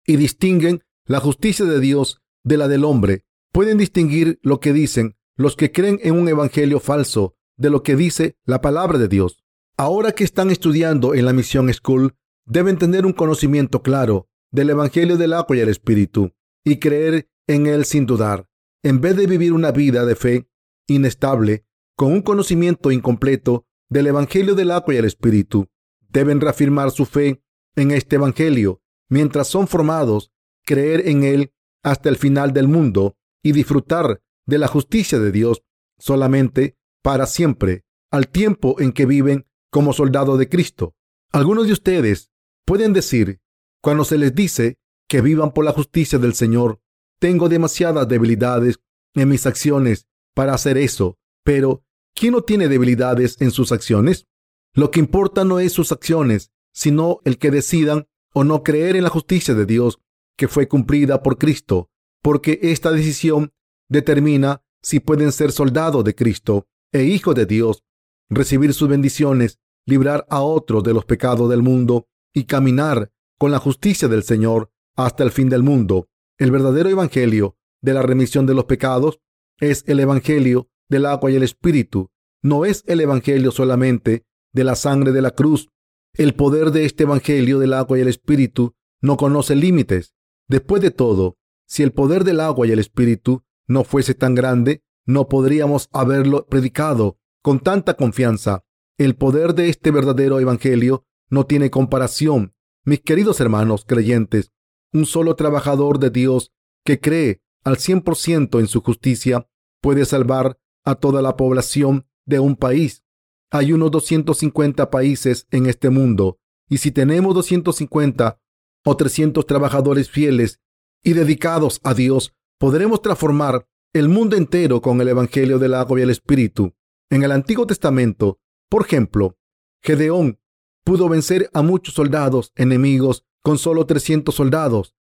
y 0.07 0.15
distinguen 0.15 0.83
la 1.05 1.19
justicia 1.19 1.65
de 1.65 1.79
Dios 1.81 2.21
de 2.43 2.57
la 2.57 2.69
del 2.69 2.85
hombre. 2.85 3.25
Pueden 3.51 3.77
distinguir 3.77 4.39
lo 4.41 4.61
que 4.61 4.71
dicen 4.71 5.17
los 5.35 5.55
que 5.55 5.71
creen 5.71 5.99
en 6.03 6.17
un 6.17 6.29
evangelio 6.29 6.79
falso 6.79 7.35
de 7.57 7.69
lo 7.69 7.83
que 7.83 7.95
dice 7.95 8.37
la 8.45 8.61
palabra 8.61 8.97
de 8.97 9.07
Dios. 9.07 9.43
Ahora 9.75 10.13
que 10.13 10.23
están 10.23 10.51
estudiando 10.51 11.15
en 11.15 11.25
la 11.25 11.33
Misión 11.33 11.73
School, 11.73 12.15
deben 12.45 12.77
tener 12.77 13.05
un 13.05 13.13
conocimiento 13.13 13.81
claro 13.81 14.29
del 14.51 14.69
evangelio 14.69 15.17
del 15.17 15.33
agua 15.33 15.57
y 15.57 15.59
el 15.59 15.69
espíritu 15.69 16.33
y 16.63 16.77
creer 16.77 17.29
en 17.47 17.67
él 17.67 17.85
sin 17.85 18.05
dudar. 18.05 18.47
En 18.83 19.01
vez 19.01 19.15
de 19.15 19.27
vivir 19.27 19.53
una 19.53 19.71
vida 19.71 20.05
de 20.05 20.15
fe 20.15 20.49
inestable 20.87 21.65
con 21.95 22.11
un 22.11 22.21
conocimiento 22.21 22.91
incompleto 22.91 23.65
del 23.89 24.07
evangelio 24.07 24.55
del 24.55 24.71
agua 24.71 24.93
y 24.93 24.97
el 24.97 25.05
espíritu, 25.05 25.69
deben 26.09 26.41
reafirmar 26.41 26.91
su 26.91 27.05
fe 27.05 27.43
en 27.75 27.91
este 27.91 28.15
evangelio 28.15 28.81
mientras 29.09 29.47
son 29.47 29.67
formados 29.67 30.31
creer 30.63 31.07
en 31.07 31.23
Él 31.23 31.53
hasta 31.83 32.09
el 32.09 32.15
final 32.15 32.53
del 32.53 32.67
mundo 32.67 33.17
y 33.43 33.51
disfrutar 33.51 34.21
de 34.45 34.57
la 34.57 34.67
justicia 34.67 35.19
de 35.19 35.31
Dios 35.31 35.63
solamente 35.99 36.77
para 37.03 37.25
siempre, 37.25 37.83
al 38.11 38.27
tiempo 38.27 38.79
en 38.79 38.91
que 38.91 39.05
viven 39.05 39.47
como 39.69 39.93
soldados 39.93 40.39
de 40.39 40.49
Cristo. 40.49 40.95
Algunos 41.31 41.67
de 41.67 41.73
ustedes 41.73 42.30
pueden 42.71 42.93
decir, 42.93 43.41
cuando 43.81 44.05
se 44.05 44.17
les 44.17 44.33
dice 44.33 44.77
que 45.09 45.19
vivan 45.19 45.51
por 45.51 45.65
la 45.65 45.73
justicia 45.73 46.17
del 46.19 46.33
Señor, 46.33 46.79
tengo 47.19 47.49
demasiadas 47.49 48.07
debilidades 48.07 48.79
en 49.13 49.27
mis 49.27 49.45
acciones 49.45 50.07
para 50.33 50.53
hacer 50.53 50.77
eso, 50.77 51.17
pero 51.43 51.83
¿quién 52.15 52.31
no 52.31 52.43
tiene 52.43 52.69
debilidades 52.69 53.35
en 53.41 53.51
sus 53.51 53.73
acciones? 53.73 54.25
Lo 54.73 54.89
que 54.89 55.01
importa 55.01 55.43
no 55.43 55.59
es 55.59 55.73
sus 55.73 55.91
acciones, 55.91 56.53
sino 56.73 57.19
el 57.25 57.39
que 57.39 57.51
decidan 57.51 58.07
o 58.33 58.45
no 58.45 58.63
creer 58.63 58.95
en 58.95 59.03
la 59.03 59.09
justicia 59.09 59.53
de 59.53 59.65
Dios 59.65 59.99
que 60.37 60.47
fue 60.47 60.69
cumplida 60.69 61.21
por 61.23 61.37
Cristo, 61.37 61.89
porque 62.21 62.57
esta 62.61 62.93
decisión 62.93 63.51
determina 63.89 64.63
si 64.81 65.01
pueden 65.01 65.33
ser 65.33 65.51
soldados 65.51 66.05
de 66.05 66.15
Cristo 66.15 66.69
e 66.93 67.03
hijos 67.03 67.35
de 67.35 67.45
Dios, 67.45 67.83
recibir 68.29 68.73
sus 68.73 68.87
bendiciones, 68.87 69.59
librar 69.85 70.25
a 70.29 70.39
otros 70.39 70.85
de 70.85 70.93
los 70.93 71.03
pecados 71.03 71.49
del 71.49 71.63
mundo 71.63 72.07
y 72.33 72.45
caminar 72.45 73.11
con 73.37 73.51
la 73.51 73.59
justicia 73.59 74.07
del 74.07 74.23
Señor 74.23 74.71
hasta 74.95 75.23
el 75.23 75.31
fin 75.31 75.49
del 75.49 75.63
mundo. 75.63 76.07
El 76.37 76.51
verdadero 76.51 76.89
evangelio 76.89 77.57
de 77.81 77.93
la 77.93 78.01
remisión 78.01 78.45
de 78.45 78.53
los 78.53 78.65
pecados 78.65 79.19
es 79.59 79.83
el 79.87 79.99
evangelio 79.99 80.69
del 80.89 81.05
agua 81.05 81.31
y 81.31 81.35
el 81.35 81.43
espíritu. 81.43 82.09
No 82.41 82.65
es 82.65 82.83
el 82.87 83.01
evangelio 83.01 83.51
solamente 83.51 84.25
de 84.53 84.63
la 84.63 84.75
sangre 84.75 85.11
de 85.11 85.21
la 85.21 85.31
cruz. 85.31 85.69
El 86.13 86.35
poder 86.35 86.71
de 86.71 86.85
este 86.85 87.03
evangelio 87.03 87.59
del 87.59 87.73
agua 87.73 87.97
y 87.97 88.01
el 88.01 88.07
espíritu 88.07 88.75
no 89.01 89.17
conoce 89.17 89.55
límites. 89.55 90.13
Después 90.47 90.81
de 90.81 90.91
todo, 90.91 91.37
si 91.67 91.83
el 91.83 91.93
poder 91.93 92.23
del 92.23 92.39
agua 92.39 92.67
y 92.67 92.71
el 92.71 92.79
espíritu 92.79 93.43
no 93.67 93.83
fuese 93.83 94.13
tan 94.13 94.35
grande, 94.35 94.83
no 95.05 95.29
podríamos 95.29 95.89
haberlo 95.93 96.45
predicado 96.47 97.17
con 97.41 97.59
tanta 97.59 97.95
confianza. 97.95 98.63
El 98.97 99.15
poder 99.15 99.55
de 99.55 99.69
este 99.69 99.91
verdadero 99.91 100.39
evangelio 100.39 101.05
no 101.31 101.47
tiene 101.47 101.71
comparación. 101.71 102.53
Mis 102.85 103.01
queridos 103.01 103.39
hermanos 103.39 103.85
creyentes, 103.87 104.51
un 104.93 105.07
solo 105.07 105.35
trabajador 105.35 105.97
de 105.97 106.11
Dios 106.11 106.51
que 106.85 106.99
cree 106.99 107.41
al 107.63 107.77
100% 107.77 108.59
en 108.59 108.67
su 108.67 108.81
justicia 108.81 109.47
puede 109.81 110.05
salvar 110.05 110.59
a 110.83 110.95
toda 110.95 111.21
la 111.21 111.37
población 111.37 112.05
de 112.25 112.39
un 112.39 112.55
país. 112.55 113.03
Hay 113.49 113.73
unos 113.73 113.91
250 113.91 114.89
países 114.89 115.47
en 115.51 115.65
este 115.65 115.89
mundo 115.89 116.39
y 116.69 116.77
si 116.77 116.91
tenemos 116.91 117.33
250 117.35 118.39
o 118.85 118.97
300 118.97 119.45
trabajadores 119.45 120.09
fieles 120.09 120.59
y 121.03 121.13
dedicados 121.13 121.79
a 121.83 121.93
Dios, 121.93 122.33
podremos 122.59 123.01
transformar 123.01 123.67
el 123.93 124.09
mundo 124.09 124.35
entero 124.37 124.81
con 124.81 125.01
el 125.01 125.09
Evangelio 125.09 125.59
del 125.59 125.73
agua 125.73 125.99
y 125.99 126.03
el 126.03 126.09
Espíritu. 126.09 126.73
En 127.09 127.23
el 127.23 127.31
Antiguo 127.31 127.67
Testamento, 127.67 128.39
por 128.69 128.85
ejemplo, 128.85 129.37
Gedeón 129.83 130.39
pudo 130.83 131.09
vencer 131.09 131.49
a 131.53 131.61
muchos 131.61 131.93
soldados 131.93 132.51
enemigos 132.55 133.25
con 133.41 133.57
solo 133.57 133.85
300 133.85 134.33
soldados. 134.33 134.95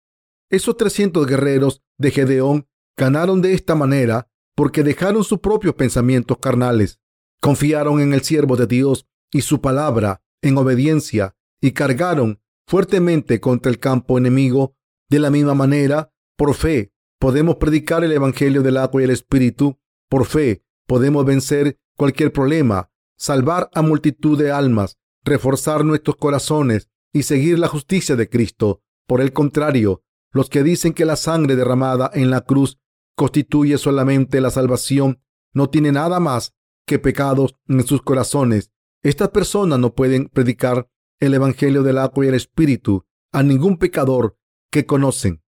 Esos 0.51 0.77
300 0.77 1.27
guerreros 1.27 1.83
de 1.99 2.11
Gedeón 2.11 2.69
ganaron 2.97 3.43
de 3.43 3.55
esta 3.55 3.75
manera 3.75 4.29
porque 4.55 4.83
dejaron 4.83 5.25
sus 5.25 5.41
propios 5.41 5.75
pensamientos 5.75 6.39
carnales, 6.39 7.01
confiaron 7.41 8.01
en 8.01 8.15
el 8.15 8.23
siervo 8.23 8.57
de 8.57 8.67
Dios 8.67 9.07
y 9.31 9.43
su 9.43 9.61
palabra 9.61 10.23
en 10.43 10.57
obediencia 10.57 11.37
y 11.61 11.73
cargaron 11.73 12.41
fuertemente 12.67 13.41
contra 13.41 13.71
el 13.71 13.79
campo 13.79 14.19
enemigo. 14.19 14.75
De 15.09 15.19
la 15.19 15.31
misma 15.31 15.55
manera, 15.55 16.13
por 16.37 16.55
fe, 16.55 16.93
podemos 17.19 17.57
predicar 17.57 18.03
el 18.03 18.13
Evangelio 18.13 18.63
del 18.63 18.77
agua 18.77 19.01
y 19.01 19.05
el 19.05 19.11
Espíritu. 19.11 19.79
Por 20.09 20.27
fe, 20.27 20.65
podemos 20.87 21.25
vencer 21.25 21.79
cualquier 21.97 22.33
problema, 22.33 22.91
salvar 23.17 23.71
a 23.75 23.83
multitud 23.83 24.39
de 24.39 24.51
almas, 24.51 24.99
reforzar 25.27 25.85
nuestros 25.85 26.17
corazones 26.17 26.89
y 27.13 27.25
seguir 27.25 27.59
la 27.59 27.69
justicia 27.69 28.17
de 28.17 28.29
Cristo. 28.29 28.81
Por 29.07 29.21
el 29.21 29.33
contrario, 29.33 30.03
los 30.33 30.49
que 30.49 30.63
dicen 30.63 30.95
que 30.95 31.05
la 31.05 31.17
sangre 31.17 31.57
derramada 31.57 32.11
en 32.15 32.31
la 32.31 32.43
cruz 32.43 32.79
constituye 33.17 33.77
solamente 33.79 34.41
la 34.41 34.51
salvación 34.51 35.21
no 35.53 35.69
tienen 35.69 35.95
nada 35.95 36.21
más 36.21 36.55
que 36.87 36.99
pecados 36.99 37.57
en 37.67 37.85
sus 37.87 38.03
corazones. 38.03 38.71
Estas 39.03 39.31
personas 39.31 39.79
no 39.79 39.95
pueden 39.95 40.29
predicar 40.29 40.89
el 41.21 41.35
Evangelio 41.35 41.83
del 41.83 41.99
agua 41.99 42.25
y 42.25 42.29
el 42.29 42.35
Espíritu 42.35 43.05
a 43.33 43.43
ningún 43.43 43.79
pecador 43.79 44.39
que 44.71 44.87
conocen. 44.87 45.43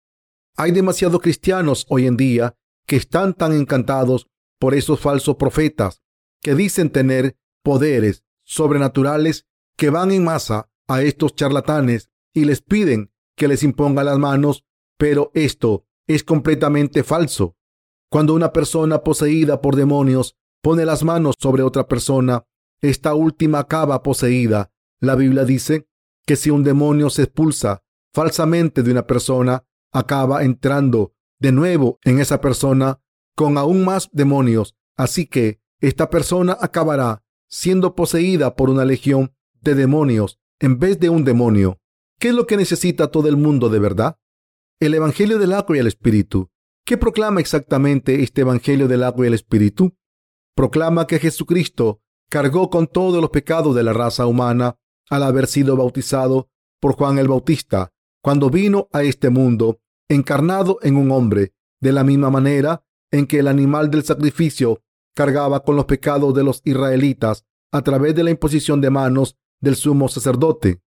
Hay 0.57 0.71
demasiados 0.71 1.21
cristianos 1.21 1.87
hoy 1.89 2.07
en 2.07 2.17
día 2.17 2.57
que 2.87 2.97
están 2.97 3.35
tan 3.35 3.53
encantados 3.53 4.29
por 4.61 4.75
esos 4.75 5.01
falsos 5.01 5.37
profetas 5.37 6.03
que 6.43 6.55
dicen 6.55 6.91
tener 6.91 7.37
poderes 7.63 8.25
sobrenaturales 8.45 9.47
que 9.77 9.91
van 9.91 10.11
en 10.11 10.25
masa 10.25 10.71
a 10.89 11.03
estos 11.03 11.35
charlatanes 11.35 12.11
y 12.33 12.45
les 12.45 12.63
piden 12.63 13.13
que 13.37 13.49
les 13.49 13.63
imponga 13.63 14.05
las 14.05 14.19
manos, 14.19 14.65
pero 14.99 15.31
esto 15.35 15.87
es 16.07 16.25
completamente 16.25 17.03
falso. 17.03 17.57
Cuando 18.11 18.35
una 18.35 18.53
persona 18.53 19.03
poseída 19.03 19.61
por 19.61 19.77
demonios 19.77 20.37
pone 20.63 20.85
las 20.85 21.03
manos 21.03 21.35
sobre 21.39 21.63
otra 21.63 21.89
persona, 21.89 22.45
esta 22.81 23.15
última 23.15 23.61
acaba 23.61 24.03
poseída 24.03 24.71
la 25.05 25.17
Biblia 25.17 25.45
dice 25.45 25.87
que 26.27 26.35
si 26.35 26.51
un 26.51 26.65
demonio 26.65 27.11
se 27.11 27.25
expulsa 27.25 27.83
falsamente 28.13 28.83
de 28.83 28.91
una 28.91 29.07
persona, 29.07 29.65
acaba 29.93 30.45
entrando 30.45 31.15
de 31.39 31.53
nuevo 31.53 31.99
en 32.05 32.21
esa 32.21 32.41
persona 32.41 33.01
con 33.37 33.59
aún 33.59 33.85
más 33.85 34.09
demonios. 34.13 34.77
Así 34.97 35.27
que 35.27 35.61
esta 35.81 36.09
persona 36.09 36.57
acabará 36.59 37.23
siendo 37.49 37.95
poseída 37.95 38.57
por 38.57 38.71
una 38.71 38.85
legión 38.85 39.35
de 39.65 39.75
demonios 39.75 40.39
en 40.61 40.79
vez 40.79 41.01
de 41.01 41.09
un 41.09 41.25
demonio 41.25 41.81
¿Qué 42.19 42.29
es 42.29 42.35
lo 42.35 42.47
que 42.47 42.57
necesita 42.57 43.09
todo 43.09 43.29
el 43.29 43.37
mundo 43.37 43.69
de 43.69 43.79
verdad? 43.79 44.19
El 44.81 44.95
Evangelio 44.95 45.39
del 45.39 45.53
agua 45.53 45.77
y 45.77 45.81
el 45.81 45.87
Espíritu. 45.87 46.51
¿Qué 46.87 46.97
proclama 46.97 47.41
exactamente 47.41 48.23
este 48.23 48.43
Evangelio 48.43 48.89
del 48.89 49.03
agua 49.03 49.27
y 49.27 49.29
el 49.29 49.35
Espíritu? 49.35 49.95
Proclama 50.55 51.07
que 51.07 51.19
Jesucristo 51.19 52.01
cargó 52.31 52.71
con 52.71 52.87
todos 52.87 53.21
los 53.21 53.31
pecados 53.31 53.75
de 53.75 53.83
la 53.83 53.93
raza 53.93 54.27
humana 54.27 54.79
al 55.11 55.23
haber 55.23 55.47
sido 55.47 55.77
bautizado 55.77 56.49
por 56.81 56.95
Juan 56.95 57.19
el 57.19 57.29
Bautista, 57.29 57.93
cuando 58.23 58.49
vino 58.51 58.89
a 58.93 59.03
este 59.03 59.31
mundo 59.31 59.81
encarnado 60.09 60.79
en 60.83 60.97
un 60.97 61.11
hombre, 61.11 61.53
de 61.81 61.93
la 61.93 62.05
misma 62.05 62.31
manera 62.31 62.85
en 63.11 63.27
que 63.27 63.41
el 63.41 63.49
animal 63.49 63.91
del 63.91 64.05
sacrificio 64.05 64.83
cargaba 65.15 65.61
con 65.63 65.77
los 65.77 65.85
pecados 65.85 66.35
de 66.35 66.43
los 66.43 66.63
israelitas 66.65 67.45
a 67.71 67.83
través 67.83 68.15
de 68.15 68.25
la 68.25 68.31
imposición 68.31 68.81
de 68.81 68.91
manos 68.91 69.37
del 69.61 69.77
sumo 69.77 70.09
sacerdote. 70.09 70.83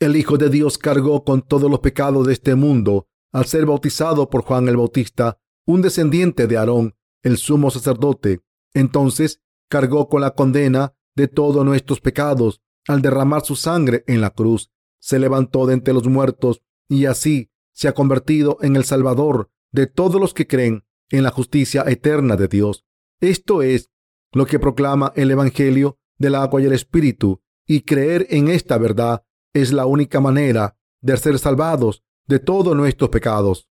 El 0.00 0.16
Hijo 0.16 0.38
de 0.38 0.48
Dios 0.48 0.78
cargó 0.78 1.24
con 1.24 1.42
todos 1.42 1.70
los 1.70 1.80
pecados 1.80 2.26
de 2.26 2.32
este 2.32 2.54
mundo 2.54 3.08
al 3.32 3.46
ser 3.46 3.66
bautizado 3.66 4.30
por 4.30 4.42
Juan 4.42 4.68
el 4.68 4.76
Bautista, 4.76 5.38
un 5.66 5.82
descendiente 5.82 6.46
de 6.46 6.56
Aarón, 6.56 6.94
el 7.22 7.36
sumo 7.36 7.70
sacerdote. 7.70 8.40
Entonces 8.74 9.42
cargó 9.68 10.08
con 10.08 10.20
la 10.20 10.30
condena 10.30 10.94
de 11.14 11.28
todos 11.28 11.64
nuestros 11.64 12.00
pecados 12.00 12.62
al 12.86 13.02
derramar 13.02 13.44
su 13.44 13.56
sangre 13.56 14.04
en 14.06 14.20
la 14.20 14.30
cruz. 14.30 14.70
Se 15.00 15.18
levantó 15.18 15.66
de 15.66 15.74
entre 15.74 15.94
los 15.94 16.06
muertos 16.06 16.62
y 16.88 17.04
así 17.06 17.50
se 17.72 17.88
ha 17.88 17.92
convertido 17.92 18.58
en 18.62 18.76
el 18.76 18.84
Salvador 18.84 19.50
de 19.72 19.86
todos 19.86 20.20
los 20.20 20.32
que 20.32 20.46
creen 20.46 20.84
en 21.10 21.22
la 21.22 21.30
justicia 21.30 21.84
eterna 21.86 22.36
de 22.36 22.48
Dios. 22.48 22.84
Esto 23.20 23.62
es 23.62 23.90
lo 24.32 24.46
que 24.46 24.58
proclama 24.58 25.12
el 25.16 25.30
Evangelio 25.30 25.98
del 26.18 26.34
agua 26.34 26.60
y 26.60 26.64
el 26.66 26.72
Espíritu, 26.72 27.42
y 27.68 27.82
creer 27.82 28.26
en 28.30 28.48
esta 28.48 28.78
verdad 28.78 29.22
es 29.52 29.72
la 29.72 29.86
única 29.86 30.20
manera 30.20 30.76
de 31.00 31.16
ser 31.16 31.38
salvados 31.38 32.02
de 32.26 32.40
todos 32.40 32.74
nuestros 32.74 33.10
pecados. 33.10 33.68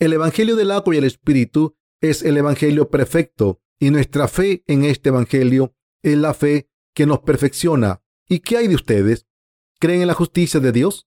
El 0.00 0.12
Evangelio 0.14 0.56
del 0.56 0.72
agua 0.72 0.94
y 0.94 0.98
el 0.98 1.04
Espíritu 1.04 1.76
es 2.00 2.22
el 2.22 2.36
Evangelio 2.36 2.90
perfecto 2.90 3.60
y 3.78 3.90
nuestra 3.90 4.26
fe 4.28 4.64
en 4.66 4.84
este 4.84 5.10
Evangelio 5.10 5.76
es 6.02 6.16
la 6.16 6.34
fe 6.34 6.70
que 6.94 7.06
nos 7.06 7.20
perfecciona. 7.20 8.02
¿Y 8.28 8.40
qué 8.40 8.56
hay 8.56 8.68
de 8.68 8.74
ustedes? 8.74 9.26
¿Creen 9.78 10.00
en 10.00 10.08
la 10.08 10.14
justicia 10.14 10.58
de 10.58 10.72
Dios? 10.72 11.06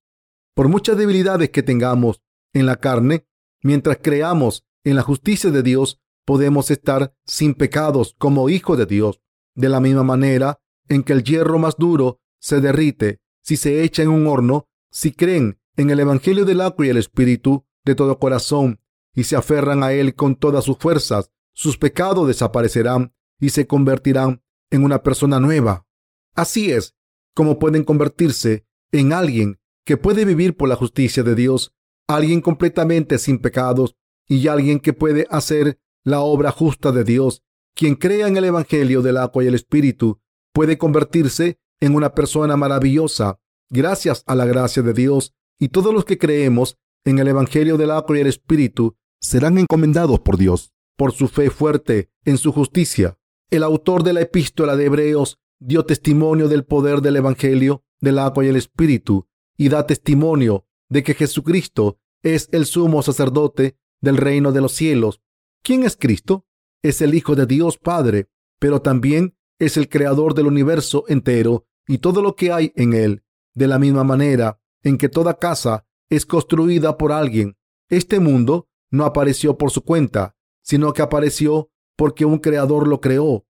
Por 0.53 0.69
muchas 0.69 0.97
debilidades 0.97 1.49
que 1.49 1.63
tengamos 1.63 2.21
en 2.53 2.65
la 2.65 2.77
carne, 2.77 3.27
mientras 3.63 3.97
creamos 4.01 4.65
en 4.83 4.95
la 4.95 5.01
justicia 5.01 5.49
de 5.49 5.63
Dios, 5.63 5.99
podemos 6.25 6.69
estar 6.69 7.15
sin 7.25 7.55
pecados 7.55 8.15
como 8.17 8.49
hijos 8.49 8.77
de 8.77 8.85
Dios. 8.85 9.21
De 9.55 9.69
la 9.69 9.79
misma 9.79 10.03
manera 10.03 10.59
en 10.87 11.03
que 11.03 11.13
el 11.13 11.23
hierro 11.23 11.57
más 11.57 11.77
duro 11.77 12.21
se 12.39 12.61
derrite 12.61 13.19
si 13.41 13.57
se 13.57 13.83
echa 13.83 14.03
en 14.03 14.09
un 14.09 14.27
horno, 14.27 14.67
si 14.91 15.11
creen 15.11 15.59
en 15.75 15.89
el 15.89 15.99
Evangelio 15.99 16.43
del 16.43 16.61
agua 16.61 16.85
y 16.85 16.89
el 16.89 16.97
Espíritu 16.97 17.65
de 17.85 17.95
todo 17.95 18.19
corazón 18.19 18.81
y 19.13 19.23
se 19.23 19.35
aferran 19.35 19.83
a 19.83 19.93
él 19.93 20.15
con 20.15 20.35
todas 20.35 20.65
sus 20.65 20.77
fuerzas, 20.77 21.31
sus 21.53 21.77
pecados 21.77 22.27
desaparecerán 22.27 23.13
y 23.39 23.49
se 23.49 23.67
convertirán 23.67 24.43
en 24.69 24.83
una 24.83 25.01
persona 25.01 25.39
nueva. 25.39 25.87
Así 26.35 26.71
es 26.71 26.95
como 27.33 27.59
pueden 27.59 27.83
convertirse 27.83 28.65
en 28.91 29.13
alguien 29.13 29.59
que 29.85 29.97
puede 29.97 30.25
vivir 30.25 30.57
por 30.57 30.67
la 30.67 30.75
justicia 30.75 31.23
de 31.23 31.35
Dios, 31.35 31.73
alguien 32.07 32.41
completamente 32.41 33.17
sin 33.17 33.39
pecados 33.39 33.95
y 34.27 34.47
alguien 34.47 34.79
que 34.79 34.93
puede 34.93 35.25
hacer 35.29 35.79
la 36.03 36.21
obra 36.21 36.51
justa 36.51 36.91
de 36.91 37.03
Dios. 37.03 37.43
Quien 37.73 37.95
crea 37.95 38.27
en 38.27 38.37
el 38.37 38.45
Evangelio 38.45 39.01
del 39.01 39.17
agua 39.17 39.43
y 39.43 39.47
el 39.47 39.55
Espíritu 39.55 40.19
puede 40.51 40.77
convertirse 40.77 41.59
en 41.79 41.95
una 41.95 42.13
persona 42.13 42.57
maravillosa 42.57 43.39
gracias 43.69 44.23
a 44.25 44.35
la 44.35 44.45
gracia 44.45 44.81
de 44.83 44.93
Dios 44.93 45.33
y 45.59 45.69
todos 45.69 45.93
los 45.93 46.05
que 46.05 46.17
creemos 46.17 46.77
en 47.05 47.19
el 47.19 47.27
Evangelio 47.27 47.77
del 47.77 47.91
agua 47.91 48.17
y 48.17 48.21
el 48.21 48.27
Espíritu 48.27 48.95
serán 49.21 49.57
encomendados 49.57 50.19
por 50.19 50.37
Dios 50.37 50.73
por 50.97 51.13
su 51.13 51.27
fe 51.27 51.49
fuerte 51.49 52.09
en 52.25 52.37
su 52.37 52.51
justicia. 52.51 53.17
El 53.49 53.63
autor 53.63 54.03
de 54.03 54.13
la 54.13 54.21
epístola 54.21 54.75
de 54.75 54.85
Hebreos 54.85 55.39
dio 55.59 55.85
testimonio 55.85 56.49
del 56.49 56.65
poder 56.65 57.01
del 57.01 57.15
Evangelio 57.15 57.83
del 58.01 58.19
agua 58.19 58.45
y 58.45 58.49
el 58.49 58.55
Espíritu 58.55 59.27
y 59.55 59.69
da 59.69 59.87
testimonio 59.87 60.65
de 60.89 61.03
que 61.03 61.13
Jesucristo 61.13 61.99
es 62.23 62.49
el 62.51 62.65
sumo 62.65 63.03
sacerdote 63.03 63.77
del 64.01 64.17
reino 64.17 64.51
de 64.51 64.61
los 64.61 64.73
cielos. 64.73 65.21
¿Quién 65.63 65.83
es 65.83 65.95
Cristo? 65.95 66.45
Es 66.83 67.01
el 67.01 67.13
Hijo 67.13 67.35
de 67.35 67.45
Dios 67.45 67.77
Padre, 67.77 68.27
pero 68.59 68.81
también 68.81 69.36
es 69.59 69.77
el 69.77 69.89
creador 69.89 70.33
del 70.33 70.47
universo 70.47 71.05
entero 71.07 71.65
y 71.87 71.99
todo 71.99 72.21
lo 72.21 72.35
que 72.35 72.51
hay 72.51 72.73
en 72.75 72.93
él. 72.93 73.23
De 73.53 73.67
la 73.67 73.79
misma 73.79 74.03
manera 74.03 74.59
en 74.83 74.97
que 74.97 75.09
toda 75.09 75.39
casa 75.39 75.85
es 76.09 76.25
construida 76.25 76.97
por 76.97 77.11
alguien, 77.11 77.57
este 77.89 78.19
mundo 78.19 78.69
no 78.91 79.05
apareció 79.05 79.57
por 79.57 79.71
su 79.71 79.83
cuenta, 79.83 80.35
sino 80.61 80.93
que 80.93 81.01
apareció 81.01 81.71
porque 81.95 82.25
un 82.25 82.39
creador 82.39 82.87
lo 82.87 83.01
creó. 83.01 83.45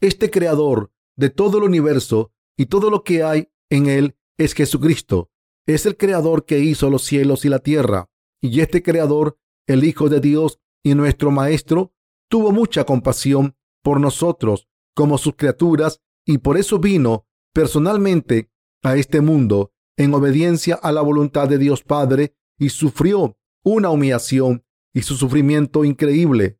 Este 0.00 0.30
creador 0.30 0.92
de 1.16 1.30
todo 1.30 1.58
el 1.58 1.64
universo 1.64 2.32
y 2.56 2.66
todo 2.66 2.90
lo 2.90 3.04
que 3.04 3.22
hay 3.22 3.50
en 3.70 3.86
él 3.86 4.16
es 4.38 4.54
Jesucristo. 4.54 5.30
Es 5.66 5.86
el 5.86 5.96
creador 5.96 6.44
que 6.44 6.58
hizo 6.58 6.90
los 6.90 7.04
cielos 7.04 7.44
y 7.44 7.48
la 7.48 7.60
tierra. 7.60 8.10
Y 8.40 8.60
este 8.60 8.82
creador, 8.82 9.38
el 9.66 9.84
Hijo 9.84 10.08
de 10.08 10.20
Dios 10.20 10.58
y 10.82 10.94
nuestro 10.94 11.30
Maestro, 11.30 11.94
tuvo 12.28 12.50
mucha 12.50 12.84
compasión 12.84 13.56
por 13.82 14.00
nosotros 14.00 14.68
como 14.94 15.18
sus 15.18 15.36
criaturas 15.36 16.00
y 16.24 16.38
por 16.38 16.56
eso 16.56 16.78
vino 16.78 17.26
personalmente 17.52 18.50
a 18.82 18.96
este 18.96 19.20
mundo 19.20 19.72
en 19.96 20.14
obediencia 20.14 20.74
a 20.74 20.92
la 20.92 21.02
voluntad 21.02 21.48
de 21.48 21.58
Dios 21.58 21.82
Padre 21.82 22.34
y 22.58 22.70
sufrió 22.70 23.36
una 23.62 23.90
humillación 23.90 24.64
y 24.92 25.02
su 25.02 25.16
sufrimiento 25.16 25.84
increíble 25.84 26.58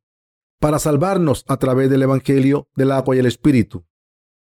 para 0.61 0.79
salvarnos 0.79 1.45
a 1.49 1.57
través 1.57 1.91
del 1.91 2.03
Evangelio 2.03 2.69
del 2.77 2.93
agua 2.93 3.17
y 3.17 3.19
el 3.19 3.27
Espíritu. 3.27 3.85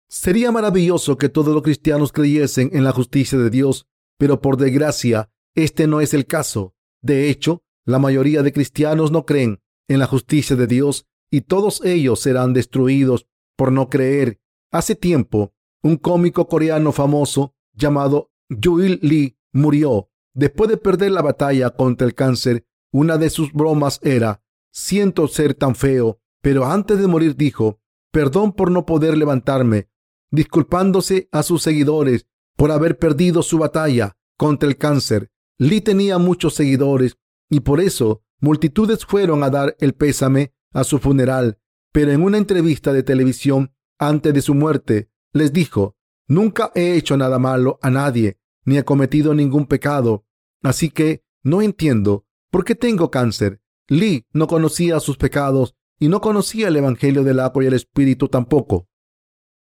Sería 0.09 0.53
maravilloso 0.53 1.19
que 1.19 1.29
todos 1.29 1.53
los 1.53 1.63
cristianos 1.63 2.13
creyesen 2.13 2.71
en 2.73 2.85
la 2.85 2.93
justicia 2.93 3.37
de 3.39 3.51
Dios, 3.51 3.89
pero 4.17 4.41
por 4.41 4.57
desgracia, 4.57 5.31
este 5.55 5.87
no 5.87 6.01
es 6.01 6.15
el 6.15 6.27
caso. 6.27 6.75
De 7.03 7.31
hecho, 7.31 7.65
la 7.85 7.99
mayoría 7.99 8.43
de 8.43 8.53
cristianos 8.53 9.11
no 9.11 9.27
creen 9.27 9.61
en 9.89 9.99
la 9.99 10.07
justicia 10.07 10.57
de 10.57 10.67
Dios 10.67 11.07
y 11.31 11.43
todos 11.43 11.85
ellos 11.85 12.21
serán 12.21 12.53
destruidos 12.53 13.27
por 13.57 13.73
no 13.73 13.89
creer. 13.89 14.41
Hace 14.71 14.95
tiempo, 14.95 15.55
un 15.83 15.97
cómico 15.97 16.49
coreano 16.49 16.93
famoso 16.93 17.55
llamado 17.73 18.31
Yuil 18.49 18.99
Lee 19.03 19.39
murió. 19.53 20.11
Después 20.33 20.69
de 20.69 20.77
perder 20.77 21.13
la 21.13 21.23
batalla 21.23 21.71
contra 21.71 22.07
el 22.07 22.15
cáncer, 22.15 22.67
una 22.93 23.19
de 23.19 23.31
sus 23.31 23.53
bromas 23.53 24.01
era, 24.03 24.43
siento 24.73 25.29
ser 25.29 25.55
tan 25.55 25.75
feo, 25.75 26.21
pero 26.41 26.67
antes 26.67 26.99
de 26.99 27.07
morir 27.07 27.37
dijo, 27.37 27.81
perdón 28.11 28.53
por 28.53 28.71
no 28.71 28.87
poder 28.87 29.17
levantarme, 29.17 29.89
disculpándose 30.31 31.29
a 31.33 31.43
sus 31.43 31.63
seguidores 31.63 32.27
por 32.57 32.71
haber 32.71 32.99
perdido 32.99 33.43
su 33.43 33.59
batalla 33.59 34.17
contra 34.37 34.69
el 34.69 34.77
cáncer. 34.77 35.31
Lee 35.59 35.81
tenía 35.81 36.19
muchos 36.19 36.55
seguidores 36.55 37.17
y 37.49 37.61
por 37.61 37.81
eso 37.81 38.23
multitudes 38.41 39.05
fueron 39.05 39.43
a 39.43 39.51
dar 39.51 39.77
el 39.79 39.95
pésame 39.95 40.53
a 40.73 40.85
su 40.85 40.99
funeral, 40.99 41.59
pero 41.95 42.11
en 42.11 42.25
una 42.25 42.39
entrevista 42.39 42.93
de 42.93 43.05
televisión 43.05 43.73
antes 44.01 44.35
de 44.35 44.43
su 44.43 44.53
muerte 44.53 45.11
les 45.33 45.53
dijo, 45.53 45.95
nunca 46.27 46.73
he 46.75 46.97
hecho 46.97 47.17
nada 47.17 47.39
malo 47.39 47.79
a 47.83 47.91
nadie, 47.91 48.41
ni 48.65 48.79
he 48.79 48.85
cometido 48.85 49.33
ningún 49.33 49.67
pecado, 49.67 50.27
así 50.65 50.91
que 50.91 51.23
no 51.45 51.63
entiendo 51.63 52.27
por 52.51 52.65
qué 52.65 52.75
tengo 52.75 53.13
cáncer. 53.13 53.61
Lee 53.87 54.27
no 54.33 54.49
conocía 54.49 54.99
sus 54.99 55.17
pecados 55.17 55.77
y 56.01 56.09
no 56.09 56.21
conocía 56.21 56.67
el 56.67 56.75
Evangelio 56.75 57.23
del 57.23 57.39
agua 57.39 57.63
y 57.63 57.69
el 57.69 57.75
Espíritu 57.75 58.27
tampoco. 58.27 58.89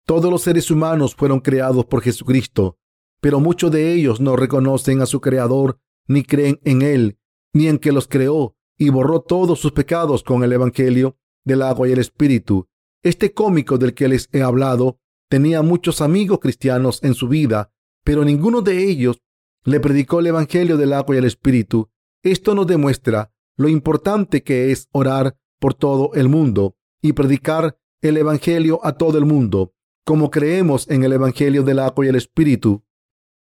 Todos 0.06 0.30
los 0.30 0.40
seres 0.40 0.70
humanos 0.70 1.14
fueron 1.14 1.40
creados 1.40 1.84
por 1.84 2.00
Jesucristo, 2.00 2.78
pero 3.20 3.40
muchos 3.40 3.70
de 3.70 3.92
ellos 3.92 4.22
no 4.22 4.36
reconocen 4.36 5.02
a 5.02 5.06
su 5.06 5.20
Creador, 5.20 5.80
ni 6.08 6.22
creen 6.22 6.60
en 6.64 6.80
Él, 6.80 7.18
ni 7.52 7.68
en 7.68 7.78
que 7.78 7.92
los 7.92 8.08
creó 8.08 8.56
y 8.78 8.88
borró 8.88 9.20
todos 9.20 9.58
sus 9.58 9.72
pecados 9.72 10.22
con 10.22 10.42
el 10.44 10.52
Evangelio 10.54 11.18
del 11.44 11.62
agua 11.62 11.88
y 11.88 11.92
el 11.92 11.98
Espíritu. 11.98 12.68
Este 13.02 13.32
cómico 13.32 13.78
del 13.78 13.94
que 13.94 14.08
les 14.08 14.28
he 14.32 14.42
hablado 14.42 14.98
tenía 15.28 15.62
muchos 15.62 16.00
amigos 16.00 16.38
cristianos 16.40 17.02
en 17.02 17.14
su 17.14 17.28
vida, 17.28 17.72
pero 18.04 18.24
ninguno 18.24 18.62
de 18.62 18.88
ellos 18.88 19.22
le 19.64 19.80
predicó 19.80 20.20
el 20.20 20.28
Evangelio 20.28 20.76
del 20.76 20.92
agua 20.92 21.14
y 21.14 21.18
el 21.18 21.24
Espíritu. 21.24 21.90
Esto 22.22 22.54
nos 22.54 22.66
demuestra 22.66 23.32
lo 23.56 23.68
importante 23.68 24.42
que 24.42 24.72
es 24.72 24.88
orar 24.92 25.36
por 25.58 25.74
todo 25.74 26.12
el 26.14 26.28
mundo 26.28 26.76
y 27.00 27.12
predicar 27.12 27.78
el 28.00 28.16
Evangelio 28.16 28.80
a 28.82 28.92
todo 28.92 29.18
el 29.18 29.24
mundo 29.24 29.74
como 30.04 30.30
creemos 30.30 30.90
en 30.90 31.04
el 31.04 31.12
Evangelio 31.12 31.62
del 31.62 31.78
agua 31.78 32.04
y 32.04 32.08
el 32.08 32.16
Espíritu, 32.16 32.82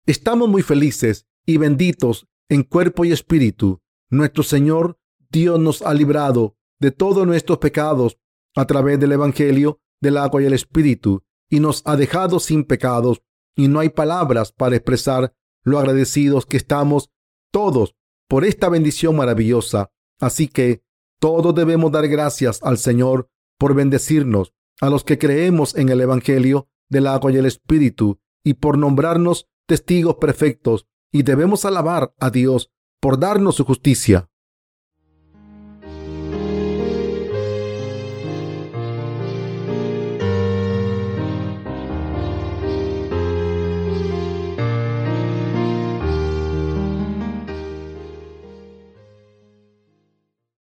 estamos 0.05 0.49
muy 0.49 0.61
felices 0.61 1.25
y 1.45 1.57
benditos 1.57 2.27
en 2.49 2.63
cuerpo 2.63 3.05
y 3.05 3.13
espíritu. 3.13 3.81
Nuestro 4.09 4.43
Señor 4.43 4.99
Dios 5.29 5.59
nos 5.59 5.81
ha 5.81 5.93
librado 5.93 6.57
de 6.79 6.91
todos 6.91 7.25
nuestros 7.27 7.57
pecados 7.59 8.17
a 8.55 8.65
través 8.65 8.99
del 8.99 9.11
Evangelio 9.11 9.81
del 10.01 10.17
agua 10.17 10.41
y 10.41 10.45
el 10.45 10.53
Espíritu 10.53 11.23
y 11.49 11.59
nos 11.59 11.81
ha 11.85 11.95
dejado 11.97 12.39
sin 12.39 12.63
pecados 12.63 13.21
y 13.55 13.67
no 13.67 13.79
hay 13.79 13.89
palabras 13.89 14.51
para 14.51 14.75
expresar 14.75 15.33
lo 15.63 15.79
agradecidos 15.79 16.45
que 16.45 16.57
estamos 16.57 17.11
todos 17.51 17.95
por 18.27 18.45
esta 18.45 18.69
bendición 18.69 19.15
maravillosa. 19.15 19.91
Así 20.19 20.47
que 20.47 20.83
todos 21.19 21.53
debemos 21.53 21.91
dar 21.91 22.07
gracias 22.07 22.61
al 22.63 22.77
Señor 22.77 23.29
por 23.57 23.73
bendecirnos 23.73 24.53
a 24.79 24.89
los 24.89 25.03
que 25.03 25.17
creemos 25.17 25.75
en 25.75 25.89
el 25.89 25.99
Evangelio 25.99 26.69
del 26.89 27.07
agua 27.07 27.31
y 27.31 27.37
el 27.37 27.45
Espíritu 27.45 28.19
y 28.43 28.53
por 28.53 28.77
nombrarnos 28.77 29.47
testigos 29.67 30.15
perfectos 30.15 30.87
y 31.11 31.23
debemos 31.23 31.65
alabar 31.65 32.13
a 32.19 32.29
Dios 32.29 32.71
por 33.01 33.19
darnos 33.19 33.55
su 33.55 33.65
justicia. 33.65 34.28